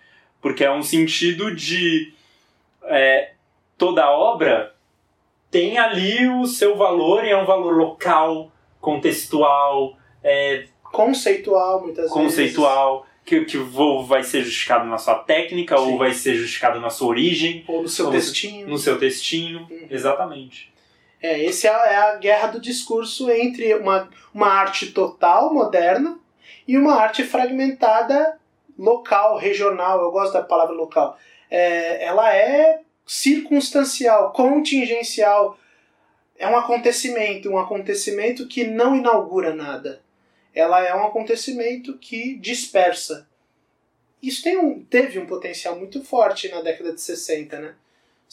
Porque 0.40 0.64
é 0.64 0.70
um 0.70 0.82
sentido 0.82 1.54
de 1.54 2.12
é, 2.84 3.31
toda 3.82 4.08
obra 4.08 4.72
tem 5.50 5.76
ali 5.76 6.28
o 6.28 6.46
seu 6.46 6.76
valor 6.76 7.24
e 7.24 7.30
é 7.30 7.36
um 7.36 7.44
valor 7.44 7.76
local, 7.76 8.52
contextual, 8.80 9.96
é, 10.22 10.66
conceitual 10.84 11.82
muitas 11.82 12.08
conceitual, 12.08 13.00
vezes. 13.00 13.12
Que, 13.24 13.44
que 13.44 13.58
vou, 13.58 14.06
vai 14.06 14.22
ser 14.22 14.44
justificado 14.44 14.84
na 14.84 14.98
sua 14.98 15.16
técnica, 15.16 15.76
Sim. 15.76 15.82
ou 15.82 15.98
vai 15.98 16.12
ser 16.12 16.36
justificado 16.36 16.78
na 16.78 16.90
sua 16.90 17.08
origem. 17.08 17.64
Ou 17.66 17.82
no 17.82 17.88
seu 17.88 18.06
ou 18.06 18.12
textinho. 18.12 18.68
No 18.68 18.78
seu 18.78 19.00
textinho, 19.00 19.66
uhum. 19.68 19.88
exatamente. 19.90 20.72
É, 21.20 21.42
esse 21.42 21.66
é, 21.66 21.70
é 21.70 21.96
a 21.96 22.16
guerra 22.18 22.48
do 22.48 22.60
discurso 22.60 23.28
entre 23.32 23.74
uma, 23.74 24.08
uma 24.32 24.46
arte 24.46 24.92
total, 24.92 25.52
moderna, 25.52 26.20
e 26.68 26.78
uma 26.78 26.94
arte 26.94 27.24
fragmentada, 27.24 28.38
local, 28.78 29.38
regional. 29.38 30.00
Eu 30.00 30.12
gosto 30.12 30.34
da 30.34 30.42
palavra 30.42 30.72
local. 30.72 31.18
É, 31.50 32.04
ela 32.04 32.32
é 32.32 32.81
circunstancial, 33.06 34.32
contingencial. 34.32 35.58
É 36.36 36.48
um 36.48 36.56
acontecimento, 36.56 37.50
um 37.50 37.58
acontecimento 37.58 38.48
que 38.48 38.64
não 38.64 38.96
inaugura 38.96 39.54
nada. 39.54 40.02
Ela 40.54 40.84
é 40.84 40.94
um 40.94 41.04
acontecimento 41.04 41.96
que 41.98 42.34
dispersa. 42.36 43.28
Isso 44.22 44.42
tem 44.42 44.56
um, 44.56 44.84
teve 44.84 45.18
um 45.18 45.26
potencial 45.26 45.76
muito 45.76 46.02
forte 46.04 46.48
na 46.48 46.60
década 46.60 46.92
de 46.92 47.00
60, 47.00 47.58
né? 47.60 47.74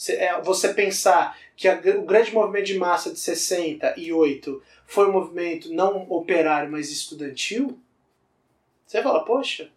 É, 0.08 0.40
você 0.40 0.72
pensar 0.72 1.36
que 1.54 1.68
a, 1.68 1.74
o 1.98 2.06
grande 2.06 2.32
movimento 2.32 2.66
de 2.66 2.78
massa 2.78 3.12
de 3.12 3.18
68 3.18 4.62
foi 4.86 5.08
um 5.08 5.12
movimento 5.12 5.72
não 5.72 6.10
operário, 6.10 6.70
mas 6.70 6.90
estudantil, 6.90 7.78
você 8.86 9.02
fala, 9.02 9.24
poxa, 9.24 9.70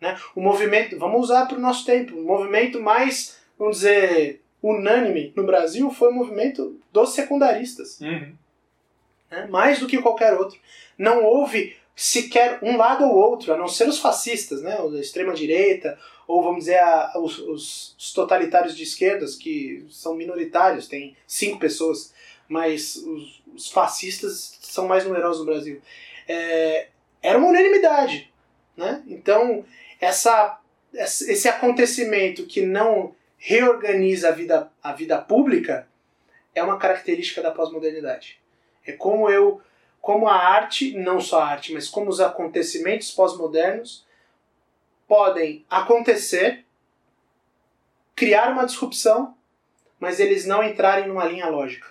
né? 0.00 0.18
o 0.34 0.40
movimento, 0.40 0.98
vamos 0.98 1.22
usar 1.22 1.46
para 1.46 1.56
o 1.56 1.60
nosso 1.60 1.86
tempo, 1.86 2.14
o 2.14 2.24
movimento 2.24 2.80
mais, 2.80 3.39
vamos 3.60 3.76
dizer, 3.76 4.40
unânime 4.62 5.34
no 5.36 5.44
Brasil 5.44 5.90
foi 5.90 6.08
o 6.08 6.14
movimento 6.14 6.80
dos 6.90 7.10
secundaristas. 7.10 8.00
Uhum. 8.00 8.34
Né? 9.30 9.46
Mais 9.50 9.78
do 9.78 9.86
que 9.86 10.00
qualquer 10.00 10.32
outro. 10.32 10.58
Não 10.96 11.22
houve 11.22 11.76
sequer 11.94 12.58
um 12.62 12.78
lado 12.78 13.04
ou 13.04 13.14
outro, 13.14 13.52
a 13.52 13.58
não 13.58 13.68
ser 13.68 13.86
os 13.86 13.98
fascistas, 13.98 14.62
né? 14.62 14.78
a 14.78 14.98
extrema-direita, 14.98 15.98
ou 16.26 16.42
vamos 16.42 16.60
dizer, 16.60 16.78
a, 16.78 17.12
os, 17.18 17.38
os, 17.38 18.12
totalitários 18.14 18.74
de 18.74 18.82
esquerdas, 18.82 19.36
que 19.36 19.84
são 19.90 20.14
minoritários, 20.14 20.88
tem 20.88 21.14
cinco 21.26 21.58
pessoas, 21.58 22.14
mas 22.48 22.96
os, 22.96 23.42
os 23.54 23.70
fascistas 23.70 24.58
são 24.62 24.88
mais 24.88 25.04
numerosos 25.04 25.40
no 25.40 25.52
Brasil. 25.52 25.82
É, 26.26 26.88
era 27.22 27.38
uma 27.38 27.48
unanimidade. 27.48 28.32
Né? 28.74 29.02
Então, 29.06 29.66
essa, 30.00 30.58
esse 30.94 31.46
acontecimento 31.46 32.46
que 32.46 32.62
não 32.62 33.14
reorganiza 33.40 34.28
a 34.28 34.32
vida, 34.32 34.70
a 34.82 34.92
vida 34.92 35.18
pública 35.18 35.88
é 36.54 36.62
uma 36.62 36.78
característica 36.78 37.42
da 37.42 37.50
pós-modernidade. 37.50 38.38
É 38.86 38.92
como 38.92 39.30
eu, 39.30 39.62
como 40.00 40.28
a 40.28 40.36
arte, 40.36 40.92
não 40.96 41.20
só 41.20 41.40
a 41.40 41.48
arte, 41.48 41.72
mas 41.72 41.88
como 41.88 42.10
os 42.10 42.20
acontecimentos 42.20 43.10
pós-modernos 43.10 44.06
podem 45.08 45.64
acontecer, 45.70 46.66
criar 48.14 48.52
uma 48.52 48.66
disrupção, 48.66 49.34
mas 49.98 50.20
eles 50.20 50.44
não 50.44 50.62
entrarem 50.62 51.08
numa 51.08 51.24
linha 51.24 51.48
lógica. 51.48 51.88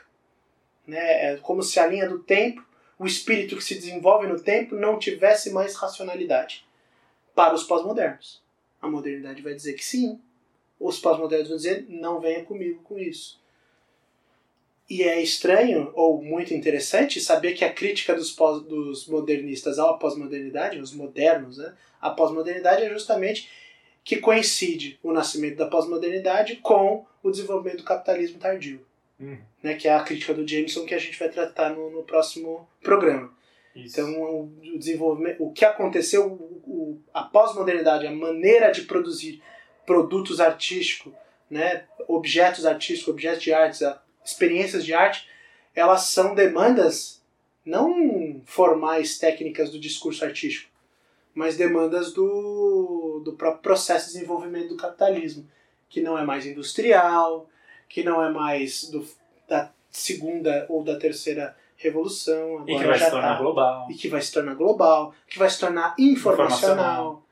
Né? 0.85 1.33
É 1.33 1.37
como 1.37 1.63
se 1.63 1.79
a 1.79 1.87
linha 1.87 2.07
do 2.07 2.19
tempo, 2.19 2.63
o 2.97 3.07
espírito 3.07 3.55
que 3.55 3.63
se 3.63 3.75
desenvolve 3.75 4.27
no 4.27 4.39
tempo, 4.39 4.75
não 4.75 4.99
tivesse 4.99 5.51
mais 5.51 5.75
racionalidade. 5.75 6.67
Para 7.33 7.55
os 7.55 7.63
pós-modernos. 7.63 8.43
A 8.81 8.87
modernidade 8.87 9.41
vai 9.41 9.53
dizer 9.53 9.73
que 9.73 9.83
sim. 9.83 10.21
Os 10.79 10.99
pós-modernos 10.99 11.49
vão 11.49 11.57
dizer, 11.57 11.85
não 11.89 12.19
venha 12.19 12.43
comigo 12.43 12.81
com 12.83 12.97
isso. 12.97 13.39
E 14.89 15.03
é 15.03 15.21
estranho, 15.21 15.91
ou 15.93 16.21
muito 16.21 16.53
interessante, 16.53 17.21
saber 17.21 17.53
que 17.53 17.63
a 17.63 17.71
crítica 17.71 18.15
dos, 18.15 18.31
pós, 18.31 18.63
dos 18.63 19.07
modernistas 19.07 19.77
à 19.77 19.93
pós-modernidade, 19.93 20.79
os 20.79 20.91
modernos, 20.93 21.57
né, 21.57 21.75
à 22.01 22.09
pós-modernidade 22.09 22.83
é 22.83 22.89
justamente 22.89 23.49
que 24.03 24.17
coincide 24.17 24.97
o 25.03 25.11
nascimento 25.11 25.57
da 25.57 25.67
pós-modernidade 25.67 26.55
com 26.55 27.05
o 27.21 27.29
desenvolvimento 27.29 27.77
do 27.77 27.83
capitalismo 27.83 28.39
tardio. 28.39 28.81
Uhum. 29.19 29.37
Né, 29.61 29.75
que 29.75 29.87
é 29.87 29.93
a 29.93 30.01
crítica 30.01 30.33
do 30.33 30.47
Jameson 30.47 30.85
que 30.85 30.95
a 30.95 30.97
gente 30.97 31.19
vai 31.19 31.29
tratar 31.29 31.69
no, 31.75 31.91
no 31.91 32.03
próximo 32.03 32.67
programa. 32.81 33.31
Isso. 33.75 33.99
Então, 33.99 34.21
o, 34.21 34.77
desenvolvimento, 34.77 35.43
o 35.43 35.51
que 35.51 35.65
aconteceu, 35.65 36.25
o, 36.25 36.63
o, 36.65 37.01
a 37.13 37.23
pós-modernidade, 37.23 38.07
a 38.07 38.11
maneira 38.11 38.71
de 38.71 38.83
produzir 38.83 39.41
produtos 39.89 40.39
artísticos, 40.39 41.11
né, 41.49 41.85
objetos 42.07 42.63
artísticos, 42.63 43.11
objetos 43.11 43.41
de 43.41 43.51
arte, 43.51 43.83
experiências 44.23 44.85
de 44.85 44.93
arte, 44.93 45.27
elas 45.73 46.03
são 46.03 46.35
demandas 46.35 47.23
não 47.65 48.39
formais 48.45 49.17
técnicas 49.17 49.71
do 49.71 49.79
discurso 49.79 50.23
artístico, 50.23 50.69
mas 51.33 51.57
demandas 51.57 52.13
do, 52.13 53.23
do 53.25 53.33
próprio 53.33 53.63
processo 53.63 54.07
de 54.07 54.13
desenvolvimento 54.13 54.69
do 54.69 54.77
capitalismo, 54.77 55.49
que 55.89 56.01
não 56.01 56.15
é 56.15 56.23
mais 56.23 56.45
industrial, 56.45 57.49
que 57.87 58.03
não 58.03 58.23
é 58.23 58.29
mais 58.29 58.83
do, 58.91 59.03
da 59.47 59.71
segunda 59.89 60.67
ou 60.69 60.83
da 60.83 60.99
terceira 60.99 61.57
revolução. 61.77 62.59
Agora 62.59 62.71
e 62.71 62.77
que 62.77 62.85
vai 62.85 62.99
se 62.99 63.09
tornar 63.09 63.33
tá, 63.33 63.41
global. 63.41 63.87
E 63.89 63.93
que 63.95 64.07
vai 64.07 64.21
se 64.21 64.31
tornar 64.31 64.53
global, 64.53 65.15
que 65.27 65.39
vai 65.39 65.49
se 65.49 65.59
tornar 65.59 65.95
informacional. 65.97 66.59
informacional. 67.17 67.28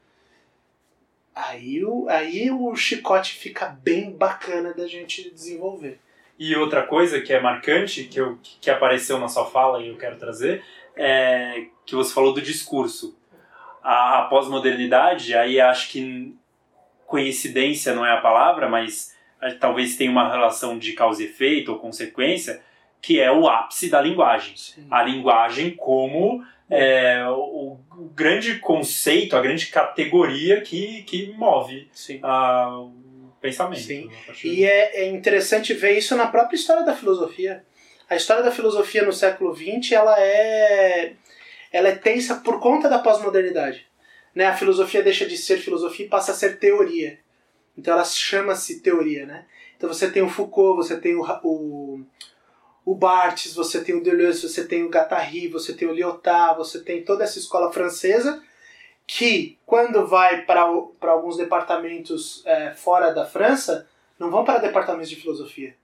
Aí 1.37 1.85
o, 1.85 2.09
aí 2.09 2.49
o 2.49 2.75
chicote 2.75 3.33
fica 3.33 3.67
bem 3.67 4.11
bacana 4.11 4.73
da 4.73 4.87
gente 4.87 5.29
desenvolver. 5.29 5.99
E 6.39 6.55
outra 6.55 6.81
coisa 6.81 7.21
que 7.21 7.31
é 7.31 7.39
marcante, 7.39 8.05
que, 8.05 8.19
eu, 8.19 8.39
que 8.59 8.71
apareceu 8.71 9.19
na 9.19 9.27
sua 9.27 9.45
fala 9.45 9.81
e 9.81 9.89
eu 9.89 9.97
quero 9.97 10.17
trazer, 10.17 10.63
é 10.95 11.67
que 11.85 11.93
você 11.93 12.11
falou 12.11 12.33
do 12.33 12.41
discurso. 12.41 13.15
A, 13.83 14.19
a 14.19 14.23
pós-modernidade, 14.23 15.35
aí 15.35 15.61
acho 15.61 15.89
que 15.89 16.35
coincidência 17.05 17.93
não 17.93 18.05
é 18.05 18.13
a 18.13 18.21
palavra, 18.21 18.67
mas 18.67 19.15
talvez 19.59 19.95
tenha 19.95 20.09
uma 20.09 20.31
relação 20.31 20.77
de 20.77 20.93
causa 20.93 21.21
e 21.21 21.27
efeito 21.27 21.71
ou 21.71 21.79
consequência, 21.79 22.61
que 22.99 23.19
é 23.19 23.31
o 23.31 23.47
ápice 23.47 23.89
da 23.89 24.01
linguagem. 24.01 24.57
Sim. 24.57 24.87
A 24.89 25.03
linguagem 25.03 25.75
como 25.75 26.43
é, 26.69 27.23
o, 27.29 27.77
o 27.97 28.11
grande 28.13 28.59
conceito, 28.59 29.35
a 29.35 29.41
grande 29.41 29.67
categoria 29.67 30.61
que, 30.61 31.03
que 31.03 31.31
move 31.33 31.89
Sim. 31.93 32.19
ah, 32.23 32.79
o 32.79 33.31
pensamento. 33.39 33.81
Sim. 33.81 34.09
A 34.23 34.25
partir 34.27 34.47
E 34.47 34.65
é, 34.65 35.03
é 35.03 35.09
interessante 35.09 35.73
ver 35.73 35.97
isso 35.97 36.15
na 36.15 36.27
própria 36.27 36.57
história 36.57 36.83
da 36.83 36.95
filosofia. 36.95 37.63
A 38.09 38.15
história 38.15 38.43
da 38.43 38.51
filosofia 38.51 39.03
no 39.03 39.13
século 39.13 39.55
XX 39.55 39.93
ela 39.93 40.19
é, 40.19 41.13
ela 41.71 41.89
é 41.89 41.95
tensa 41.95 42.35
por 42.35 42.59
conta 42.59 42.89
da 42.89 42.99
pós-modernidade. 42.99 43.85
Né? 44.35 44.45
A 44.45 44.55
filosofia 44.55 45.01
deixa 45.01 45.25
de 45.25 45.37
ser 45.37 45.57
filosofia 45.57 46.05
e 46.05 46.09
passa 46.09 46.31
a 46.31 46.35
ser 46.35 46.59
teoria. 46.59 47.19
Então 47.77 47.93
ela 47.93 48.03
chama-se 48.03 48.81
teoria. 48.81 49.25
Né? 49.25 49.45
Então 49.75 49.87
você 49.91 50.09
tem 50.09 50.21
o 50.21 50.29
Foucault, 50.29 50.77
você 50.77 50.99
tem 50.99 51.15
o, 51.15 51.23
o, 51.43 52.01
o 52.87 52.95
Barthes, 52.95 53.53
você 53.53 53.83
tem 53.83 53.95
o 53.95 54.01
Deleuze, 54.01 54.47
você 54.47 54.65
tem 54.65 54.85
o 54.85 54.89
Guattari, 54.89 55.49
você 55.49 55.73
tem 55.73 55.85
o 55.85 55.91
Lyotard, 55.91 56.57
você 56.57 56.79
tem 56.79 57.03
toda 57.03 57.25
essa 57.25 57.37
escola 57.37 57.69
francesa 57.69 58.41
que, 59.05 59.57
quando 59.65 60.07
vai 60.07 60.45
para 60.45 60.61
alguns 60.61 61.35
departamentos 61.35 62.41
é, 62.45 62.71
fora 62.71 63.13
da 63.13 63.25
França, 63.25 63.89
não 64.17 64.31
vão 64.31 64.45
para 64.45 64.59
departamentos 64.59 65.09
de 65.09 65.17
filosofia, 65.17 65.75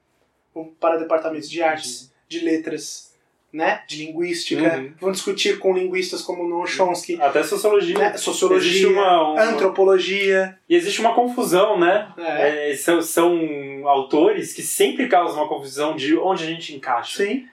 vão 0.56 0.74
para 0.80 0.96
departamentos 0.96 1.50
de 1.50 1.62
artes, 1.62 2.10
de 2.26 2.40
letras, 2.40 3.13
né, 3.54 3.84
de 3.88 4.04
linguística, 4.06 4.78
Uhum. 4.78 4.94
vão 5.00 5.12
discutir 5.12 5.60
com 5.60 5.74
linguistas 5.74 6.24
como 6.24 6.48
Noam 6.48 6.66
Chomsky, 6.66 7.22
Até 7.22 7.44
sociologia. 7.44 7.96
né, 8.00 8.18
sociologia, 8.18 8.90
uma, 8.90 9.32
uma- 9.34 9.44
antropologia, 9.44 10.58
E 10.68 10.76
existe 10.76 11.00
uma 11.00 11.14
confusão, 11.14 11.80
né? 11.80 12.12
é, 12.18 12.72
É, 12.72 12.76
são, 12.76 13.00
são 13.02 13.88
autores 13.88 14.54
que 14.54 14.64
sempre 14.64 15.08
causam 15.08 15.38
uma 15.38 15.48
confusão 15.48 15.96
de 15.96 16.18
onde 16.18 16.44
a 16.44 16.48
gente 16.48 16.76
encaixa. 16.76 17.24
sim. 17.24 17.48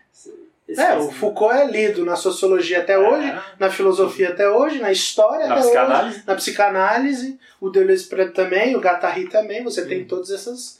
Esse 0.66 0.80
É, 0.80 0.96
esse- 0.96 1.06
o 1.08 1.10
Foucault 1.10 1.52
é 1.52 1.66
lido 1.66 2.04
na 2.04 2.14
sociologia 2.14 2.78
até 2.78 2.96
hoje, 2.96 3.26
É, 3.28 3.42
na 3.58 3.68
filosofia 3.70 4.28
até 4.28 4.48
hoje, 4.48 4.78
na 4.78 4.92
história 4.92 5.48
na 5.48 5.54
até 5.56 5.60
hoje, 5.62 5.70
psicanálise. 5.70 6.22
na 6.26 6.34
psicanálise, 6.36 7.38
o 7.60 7.68
Deleuze 7.68 8.08
também, 8.32 8.76
o 8.76 8.80
Guattari 8.80 9.26
também, 9.28 9.64
você 9.64 9.84
tem 9.84 9.98
Uhum. 10.02 10.06
todas 10.06 10.30
essas, 10.30 10.78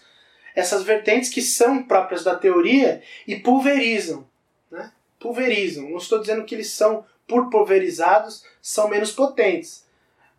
essas 0.54 0.84
vertentes 0.84 1.28
que 1.28 1.42
são 1.42 1.82
próprias 1.82 2.22
da 2.22 2.36
teoria 2.36 3.02
e 3.26 3.34
pulverizam, 3.36 4.24
né? 4.70 4.92
Pulverizam. 5.20 5.88
Não 5.88 5.98
estou 5.98 6.18
dizendo 6.18 6.44
que 6.44 6.54
eles 6.54 6.70
são, 6.70 7.04
por 7.28 7.48
pulverizados, 7.50 8.42
são 8.60 8.88
menos 8.88 9.12
potentes, 9.12 9.86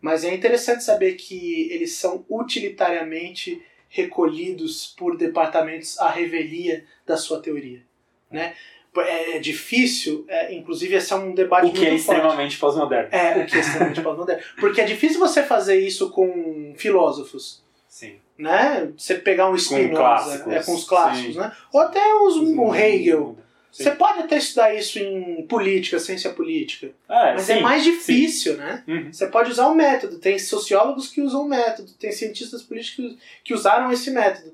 mas 0.00 0.24
é 0.24 0.34
interessante 0.34 0.82
saber 0.82 1.14
que 1.14 1.70
eles 1.70 1.94
são 1.94 2.26
utilitariamente 2.28 3.62
recolhidos 3.88 4.94
por 4.98 5.16
departamentos 5.16 5.98
à 5.98 6.10
revelia 6.10 6.84
da 7.06 7.16
sua 7.16 7.40
teoria, 7.40 7.82
né? 8.30 8.54
É 8.94 9.38
difícil, 9.38 10.26
é, 10.28 10.54
inclusive 10.54 10.94
esse 10.96 11.14
é 11.14 11.16
um 11.16 11.32
debate 11.32 11.66
O 11.66 11.72
que 11.72 11.86
é 11.86 11.94
extremamente 11.94 12.58
pós-moderno. 12.58 13.08
É, 13.10 13.42
o 13.42 13.46
que 13.46 13.56
é 13.56 13.60
extremamente 13.60 14.00
pós-moderno. 14.02 14.42
Porque 14.60 14.82
é 14.82 14.84
difícil 14.84 15.18
você 15.18 15.42
fazer 15.42 15.78
isso 15.78 16.10
com 16.10 16.74
filósofos, 16.76 17.62
Sim. 17.88 18.16
né? 18.36 18.92
Você 18.96 19.14
pegar 19.14 19.48
um 19.48 19.56
Spinoza, 19.56 19.94
clássicos, 19.94 20.52
é, 20.52 20.62
com 20.62 20.74
os 20.74 20.84
clássicos, 20.84 21.34
sim. 21.34 21.40
né? 21.40 21.52
Ou 21.72 21.80
até 21.80 22.02
os, 22.16 22.36
um 22.36 22.74
Hegel. 22.74 23.38
Sim. 23.72 23.84
Você 23.84 23.90
pode 23.92 24.18
até 24.18 24.36
estudar 24.36 24.74
isso 24.74 24.98
em 24.98 25.46
política, 25.46 25.98
ciência 25.98 26.30
política. 26.30 26.90
É, 27.08 27.32
Mas 27.32 27.42
sim, 27.42 27.52
é 27.54 27.60
mais 27.60 27.82
sim. 27.82 27.90
difícil, 27.92 28.58
né? 28.58 28.84
Uhum. 28.86 29.10
Você 29.10 29.26
pode 29.28 29.50
usar 29.50 29.66
o 29.68 29.74
método. 29.74 30.18
Tem 30.18 30.38
sociólogos 30.38 31.08
que 31.08 31.22
usam 31.22 31.40
o 31.42 31.48
método, 31.48 31.90
tem 31.98 32.12
cientistas 32.12 32.62
políticos 32.62 33.16
que 33.42 33.54
usaram 33.54 33.90
esse 33.90 34.10
método. 34.10 34.52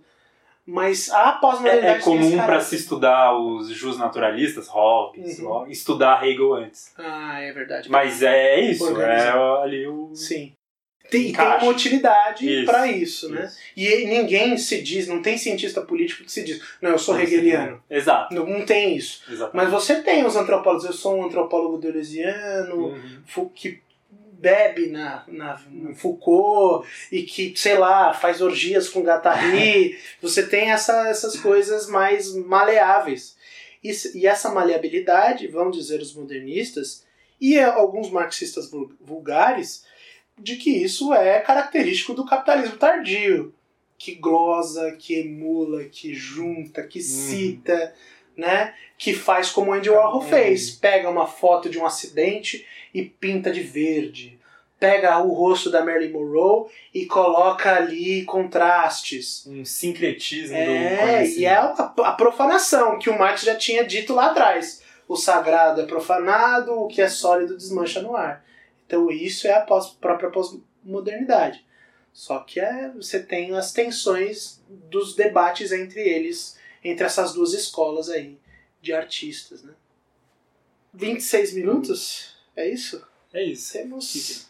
Mas 0.65 1.11
a 1.11 1.31
É, 1.31 1.41
pós-modernidade 1.41 1.95
é 1.95 1.97
esse 1.97 2.05
comum 2.05 2.37
para 2.37 2.61
se 2.61 2.77
estudar 2.77 3.37
os 3.37 3.71
justnaturalistas, 3.71 4.69
Hobbes, 4.69 5.39
Uhum. 5.41 5.67
Estudar 5.67 6.25
Hegel 6.25 6.55
antes. 6.55 6.93
Ah, 6.97 7.41
é 7.41 7.51
verdade. 7.53 7.91
Mas 7.91 8.23
é 8.23 8.61
isso, 8.61 9.01
é 9.01 9.31
ali 9.63 9.87
o. 9.89 10.15
Sim. 10.15 10.53
Tem, 11.11 11.33
tem 11.33 11.45
uma 11.47 11.65
utilidade 11.65 12.65
para 12.65 12.87
isso, 12.87 13.29
né? 13.31 13.45
Isso. 13.47 13.57
E 13.77 14.05
ninguém 14.07 14.57
se 14.59 14.83
diz, 14.83 15.07
não 15.09 15.23
tem 15.23 15.39
cientista 15.39 15.81
político 15.81 16.25
que 16.25 16.31
se 16.33 16.45
diz, 16.45 16.61
não, 16.83 16.91
eu 16.91 16.99
sou 16.99 17.19
hegeliano. 17.19 17.83
Exato, 17.91 18.35
Não, 18.35 18.45
não 18.47 18.65
tem 18.65 18.95
isso. 18.97 19.23
exato. 19.31 19.57
Mas 19.57 19.71
você 19.71 20.03
tem 20.03 20.25
os 20.27 20.37
antropólogos, 20.37 20.85
eu 20.85 20.93
sou 20.93 21.17
um 21.19 21.25
antropólogo 21.25 21.79
deleuziano, 21.79 22.89
Uhum. 22.89 23.49
Que 23.55 23.81
bebe 24.33 24.87
na, 24.89 25.25
na, 25.27 25.61
no 25.71 25.95
Foucault 25.95 26.87
e 27.11 27.23
que, 27.23 27.53
sei 27.57 27.77
lá, 27.77 28.13
faz 28.15 28.41
orgias 28.41 28.89
com 28.89 29.03
Guattari. 29.03 29.99
você 30.23 30.47
tem 30.47 30.71
essa, 30.71 31.09
essas 31.09 31.41
coisas 31.41 31.89
mais 31.89 32.33
maleáveis. 32.35 33.37
E, 33.83 33.91
e 34.15 34.27
essa 34.27 34.51
maleabilidade, 34.51 35.49
vão 35.49 35.71
dizer 35.71 36.01
os 36.01 36.15
modernistas, 36.15 37.05
e 37.41 37.59
alguns 37.59 38.11
marxistas 38.11 38.71
vul- 38.71 38.93
vulgares, 39.01 39.85
de 40.39 40.57
que 40.57 40.71
isso 40.71 41.13
é 41.15 41.41
característico 41.41 42.15
do 42.15 42.25
capitalismo 42.25 42.77
tardio, 42.77 43.55
que 43.99 44.15
glosa, 44.15 44.93
que 44.93 45.15
emula, 45.21 45.85
que 45.85 46.15
junta, 46.15 46.83
que 46.83 47.01
cita, 47.01 47.95
né? 48.37 48.75
Que 48.97 49.13
faz 49.13 49.51
como 49.51 49.73
Andy 49.73 49.91
Warhol 49.91 50.21
Hum. 50.21 50.29
fez, 50.29 50.71
pega 50.71 51.11
uma 51.11 51.27
foto 51.27 51.69
de 51.69 51.79
um 51.79 51.85
acidente 51.87 52.65
e 52.95 53.03
pinta 53.03 53.51
de 53.51 53.61
verde. 53.61 54.39
Pega 54.79 55.19
o 55.19 55.33
rosto 55.33 55.71
da 55.71 55.85
Marilyn 55.85 56.13
Monroe 56.13 56.71
e 56.95 57.05
coloca 57.07 57.75
ali 57.75 58.25
contrastes. 58.25 59.45
Um 59.47 59.65
sincretismo 59.65 60.55
do 60.55 60.61
É, 60.61 60.97
conhecimento. 60.97 61.41
e 61.41 61.45
é 61.47 61.55
a, 61.55 61.93
a 62.05 62.13
profanação 62.13 62.97
que 62.99 63.11
o 63.11 63.19
Marx 63.19 63.43
já 63.43 63.57
tinha 63.57 63.85
dito 63.85 64.15
lá 64.15 64.27
atrás. 64.31 64.81
O 65.09 65.17
sagrado 65.17 65.81
é 65.81 65.85
profanado, 65.87 66.73
o 66.81 66.87
que 66.87 67.01
é 67.03 67.09
sólido 67.09 67.57
desmancha 67.57 68.01
no 68.01 68.15
ar. 68.15 68.45
Então 68.89 69.11
isso 69.11 69.47
é 69.47 69.53
a 69.53 69.61
pós- 69.61 69.91
própria 69.91 70.31
pós-modernidade. 70.31 71.63
Só 72.11 72.39
que 72.41 72.59
é, 72.59 72.91
você 72.91 73.23
tem 73.23 73.55
as 73.55 73.71
tensões 73.71 74.61
dos 74.69 75.15
debates 75.15 75.71
entre 75.73 76.01
eles, 76.01 76.59
entre 76.83 77.05
essas 77.05 77.35
duas 77.35 77.53
escolas 77.53 78.09
aí 78.09 78.39
de 78.81 78.95
artistas, 78.95 79.63
né? 79.63 79.75
26 80.95 81.53
minutos? 81.53 82.35
É 82.57 82.67
isso? 82.69 83.07
É 83.33 83.45
isso. 83.45 83.73
Temos. 83.75 84.49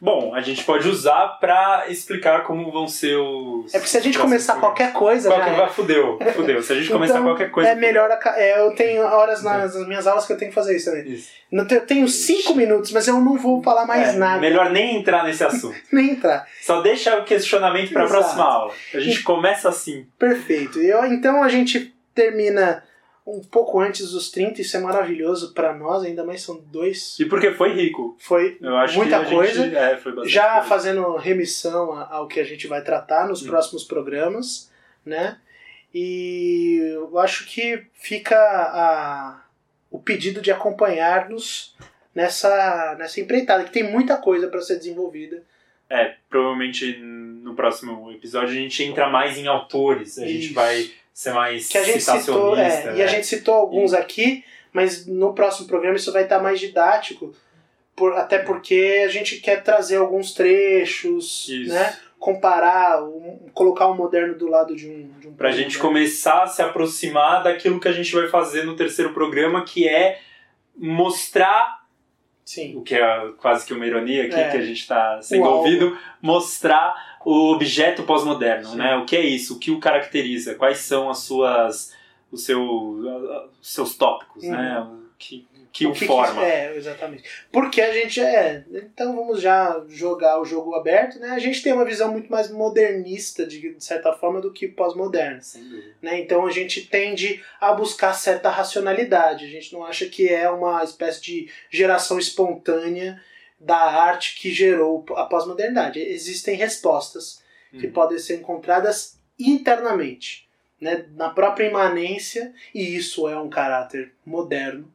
Bom, 0.00 0.34
a 0.34 0.40
gente 0.40 0.64
pode 0.64 0.88
usar 0.88 1.38
pra 1.40 1.84
explicar 1.88 2.44
como 2.44 2.70
vão 2.72 2.88
ser 2.88 3.16
os. 3.16 3.74
É 3.74 3.78
porque 3.78 3.90
se 3.90 3.98
a 3.98 4.00
gente 4.00 4.18
começar 4.18 4.54
programas. 4.54 4.78
qualquer 4.78 4.92
coisa, 4.98 5.28
Qualquer 5.28 5.54
já 5.56 5.64
é. 5.64 5.68
fudeu, 5.68 6.18
fudeu. 6.34 6.62
Se 6.62 6.72
a 6.72 6.76
gente 6.76 6.90
começar 6.90 7.14
Então, 7.14 7.24
qualquer 7.26 7.50
coisa. 7.50 7.68
É 7.70 7.74
melhor. 7.74 8.10
aca- 8.10 8.34
É, 8.38 8.60
eu 8.60 8.74
tenho 8.74 9.02
horas 9.02 9.42
nas, 9.42 9.74
nas 9.74 9.86
minhas 9.86 10.06
aulas 10.06 10.24
que 10.26 10.32
eu 10.32 10.38
tenho 10.38 10.50
que 10.50 10.54
fazer 10.54 10.74
isso 10.76 10.90
também. 10.90 11.12
Isso. 11.12 11.28
Eu 11.52 11.80
tenho 11.86 12.08
cinco 12.08 12.54
minutos, 12.54 12.92
mas 12.92 13.06
eu 13.08 13.20
não 13.20 13.36
vou 13.36 13.62
falar 13.62 13.84
mais 13.84 14.14
É, 14.14 14.18
nada. 14.18 14.40
Melhor 14.40 14.70
nem 14.70 14.96
entrar 14.96 15.24
nesse 15.24 15.44
assunto. 15.44 15.76
Nem 15.92 16.10
entrar. 16.12 16.46
Só 16.62 16.80
deixa 16.80 17.16
o 17.18 17.24
questionamento 17.24 17.92
pra 17.92 18.04
Exato. 18.04 18.20
próxima 18.22 18.44
aula. 18.44 18.72
A 18.94 19.00
gente 19.00 19.22
começa 19.22 19.68
assim. 19.68 20.06
Perfeito. 20.18 20.78
Eu, 20.80 21.04
então 21.04 21.42
a 21.42 21.48
gente 21.48 21.92
termina 22.14 22.82
um 23.26 23.40
pouco 23.40 23.78
antes 23.80 24.10
dos 24.12 24.30
30, 24.30 24.60
isso 24.62 24.76
é 24.76 24.80
maravilhoso 24.80 25.52
pra 25.54 25.72
nós, 25.74 26.02
ainda 26.02 26.24
mais 26.24 26.42
são 26.42 26.60
dois. 26.72 27.18
E 27.20 27.24
porque 27.26 27.50
foi 27.52 27.72
rico. 27.74 28.16
Foi 28.18 28.56
Eu 28.60 28.76
acho 28.76 28.96
muita 28.96 29.24
coisa. 29.24 29.64
Gente, 29.64 29.76
é, 29.76 29.96
foi 29.96 30.28
já 30.28 30.52
coisa. 30.54 30.68
fazendo 30.68 31.16
remissão 31.16 31.92
ao 32.10 32.26
que 32.26 32.40
a 32.40 32.44
gente 32.44 32.66
vai 32.66 32.82
tratar 32.82 33.28
nos 33.28 33.42
Hum. 33.42 33.46
próximos 33.48 33.84
programas, 33.84 34.70
né? 35.04 35.38
E 35.94 36.78
eu 36.94 37.18
acho 37.18 37.46
que 37.46 37.84
fica 37.94 38.36
a, 38.36 39.42
o 39.90 39.98
pedido 40.00 40.40
de 40.40 40.50
acompanhar-nos 40.52 41.74
nessa, 42.14 42.94
nessa 42.98 43.20
empreitada, 43.20 43.64
que 43.64 43.72
tem 43.72 43.82
muita 43.90 44.16
coisa 44.16 44.48
para 44.48 44.60
ser 44.60 44.76
desenvolvida. 44.76 45.42
É, 45.88 46.14
provavelmente 46.28 46.96
no 46.98 47.54
próximo 47.54 48.12
episódio 48.12 48.50
a 48.50 48.54
gente 48.54 48.82
entra 48.84 49.08
mais 49.10 49.36
em 49.36 49.48
autores. 49.48 50.18
A 50.18 50.26
gente 50.26 50.46
Isso. 50.46 50.54
vai 50.54 50.88
ser 51.20 51.34
mais 51.34 51.68
Que 51.68 51.76
a 51.76 51.84
gente 51.84 52.02
citou, 52.02 52.56
é, 52.56 52.82
e 52.94 52.96
né? 52.96 53.04
a 53.04 53.06
gente 53.06 53.26
citou 53.26 53.54
alguns 53.54 53.92
aqui, 53.92 54.42
mas 54.72 55.06
no 55.06 55.34
próximo 55.34 55.66
programa 55.68 55.96
isso 55.96 56.10
vai 56.12 56.22
estar 56.22 56.38
mais 56.38 56.58
didático, 56.58 57.34
por- 57.94 58.14
até 58.14 58.38
porque 58.38 59.02
a 59.04 59.08
gente 59.08 59.36
quer 59.36 59.62
trazer 59.62 59.96
alguns 59.96 60.32
trechos, 60.32 61.46
Isso. 61.48 61.72
né? 61.74 61.94
Comparar, 62.18 63.02
um- 63.02 63.50
colocar 63.52 63.86
o 63.88 63.94
moderno 63.94 64.34
do 64.34 64.48
lado 64.48 64.74
de 64.74 64.86
um. 64.88 65.10
De 65.20 65.28
um 65.28 65.34
Pra 65.34 65.50
gente 65.50 65.78
começar 65.78 66.42
a 66.42 66.46
se 66.46 66.62
aproximar 66.62 67.42
daquilo 67.42 67.78
que 67.80 67.88
a 67.88 67.92
gente 67.92 68.14
vai 68.14 68.28
fazer 68.28 68.64
no 68.64 68.74
terceiro 68.76 69.12
programa, 69.12 69.64
que 69.64 69.86
é 69.88 70.20
mostrar, 70.76 71.80
Sim. 72.44 72.76
o 72.76 72.82
que 72.82 72.94
é 72.94 73.28
quase 73.38 73.66
que 73.66 73.72
uma 73.74 73.86
ironia 73.86 74.24
aqui, 74.24 74.34
É. 74.34 74.50
que 74.50 74.56
a 74.56 74.62
gente 74.62 74.80
está 74.80 75.20
sendo 75.22 75.44
O 75.44 75.48
ouvido, 75.58 75.96
mostrar 76.22 77.09
o 77.24 77.52
objeto 77.52 78.02
pós-moderno, 78.04 78.74
né? 78.74 78.96
O 78.96 79.04
que 79.04 79.16
é 79.16 79.20
isso? 79.20 79.56
O 79.56 79.58
que 79.58 79.70
o 79.70 79.80
caracteriza? 79.80 80.54
Quais 80.54 80.78
são 80.78 81.10
as 81.10 81.18
suas, 81.18 81.94
os 82.30 82.44
seu, 82.44 82.62
os 82.62 83.74
seus 83.74 83.96
tópicos, 83.96 84.44
Uhum. 84.44 84.50
né? 84.50 84.86
que, 85.20 85.46
que 85.70 85.86
o, 85.86 85.92
que 85.92 86.06
forma. 86.06 86.40
Que, 86.40 86.46
é, 86.46 86.76
exatamente. 86.76 87.24
Porque 87.52 87.80
a 87.82 87.92
gente 87.92 88.20
é. 88.20 88.64
Então 88.72 89.14
vamos 89.14 89.40
já 89.40 89.84
jogar 89.86 90.40
o 90.40 90.46
jogo 90.46 90.74
aberto, 90.74 91.18
né? 91.18 91.28
A 91.30 91.38
gente 91.38 91.62
tem 91.62 91.74
uma 91.74 91.84
visão 91.84 92.10
muito 92.10 92.30
mais 92.30 92.50
modernista, 92.50 93.46
de, 93.46 93.74
de 93.74 93.84
certa 93.84 94.14
forma, 94.14 94.40
do 94.40 94.50
que 94.50 94.66
pós-moderna. 94.66 95.40
Né? 96.00 96.20
Então 96.20 96.46
a 96.46 96.50
gente 96.50 96.86
tende 96.86 97.42
a 97.60 97.72
buscar 97.74 98.14
certa 98.14 98.48
racionalidade. 98.48 99.44
A 99.44 99.48
gente 99.48 99.72
não 99.74 99.84
acha 99.84 100.06
que 100.06 100.26
é 100.26 100.48
uma 100.50 100.82
espécie 100.82 101.20
de 101.20 101.50
geração 101.70 102.18
espontânea 102.18 103.20
da 103.60 103.76
arte 103.76 104.40
que 104.40 104.50
gerou 104.52 105.04
a 105.14 105.24
pós-modernidade. 105.26 106.00
Existem 106.00 106.56
respostas 106.56 107.42
que 107.70 107.86
Uhum. 107.86 107.92
podem 107.92 108.18
ser 108.18 108.40
encontradas 108.40 109.20
internamente, 109.38 110.48
né? 110.80 111.06
na 111.14 111.28
própria 111.30 111.68
imanência, 111.68 112.52
e 112.74 112.96
isso 112.96 113.28
é 113.28 113.38
um 113.38 113.48
caráter 113.50 114.12
moderno 114.24 114.92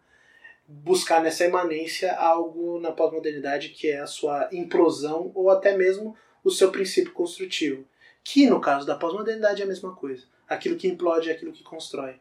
buscar 0.67 1.21
nessa 1.21 1.45
imanência 1.45 2.13
algo 2.15 2.79
na 2.79 2.91
pós-modernidade 2.91 3.69
que 3.69 3.89
é 3.89 3.99
a 3.99 4.07
sua 4.07 4.49
implosão 4.51 5.31
ou 5.35 5.49
até 5.49 5.77
mesmo 5.77 6.17
o 6.43 6.49
seu 6.51 6.71
princípio 6.71 7.13
construtivo. 7.13 7.85
Que 8.23 8.47
no 8.49 8.59
caso 8.59 8.85
da 8.85 8.95
pós-modernidade 8.95 9.61
é 9.61 9.65
a 9.65 9.67
mesma 9.67 9.95
coisa. 9.95 10.23
Aquilo 10.47 10.75
que 10.75 10.87
implode 10.87 11.29
é 11.29 11.33
aquilo 11.33 11.51
que 11.51 11.63
constrói. 11.63 12.15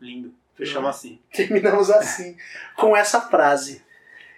Lindo. 0.00 0.34
Fechamos 0.54 0.88
assim. 0.90 1.20
Terminamos 1.32 1.90
assim, 1.90 2.36
com 2.76 2.96
essa 2.96 3.20
frase. 3.20 3.82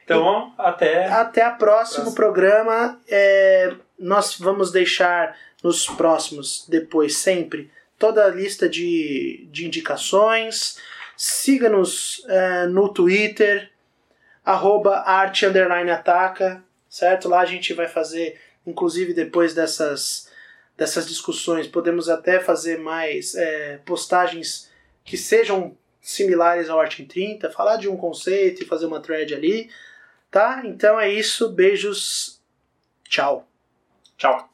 Então, 0.05 0.53
até. 0.59 1.07
Até 1.07 1.49
o 1.49 1.57
próximo 1.57 2.05
Próximo. 2.05 2.14
programa. 2.14 3.01
É, 3.09 3.75
nós 3.99 4.38
vamos 4.38 4.71
deixar 4.71 5.37
nos 5.62 5.87
próximos, 5.87 6.67
depois 6.69 7.17
sempre, 7.17 7.71
toda 7.99 8.25
a 8.25 8.29
lista 8.29 8.69
de, 8.69 9.49
de 9.51 9.67
indicações. 9.67 10.79
Siga-nos 11.17 12.25
é, 12.29 12.67
no 12.67 12.88
Twitter, 12.93 13.71
arroba 14.45 14.99
arte 15.07 15.47
underline 15.47 15.90
ataca, 15.90 16.62
certo? 16.88 17.29
Lá 17.29 17.40
a 17.40 17.47
gente 17.47 17.73
vai 17.73 17.88
fazer, 17.88 18.38
inclusive 18.67 19.14
depois 19.14 19.55
dessas, 19.55 20.31
dessas 20.77 21.07
discussões, 21.07 21.67
podemos 21.67 22.09
até 22.09 22.40
fazer 22.40 22.79
mais 22.79 23.35
é, 23.35 23.79
postagens 23.87 24.71
que 25.05 25.17
sejam 25.17 25.77
similares 26.01 26.69
ao 26.69 26.79
Arte 26.79 27.03
em 27.03 27.07
30, 27.07 27.51
falar 27.51 27.77
de 27.77 27.88
um 27.88 27.97
conceito 27.97 28.62
e 28.62 28.67
fazer 28.67 28.85
uma 28.85 29.01
thread 29.01 29.35
ali. 29.35 29.71
Tá? 30.35 30.62
Então 30.64 30.99
é 30.99 31.09
isso. 31.09 31.49
Beijos. 31.49 32.42
Tchau. 33.09 33.47
Tchau. 34.16 34.53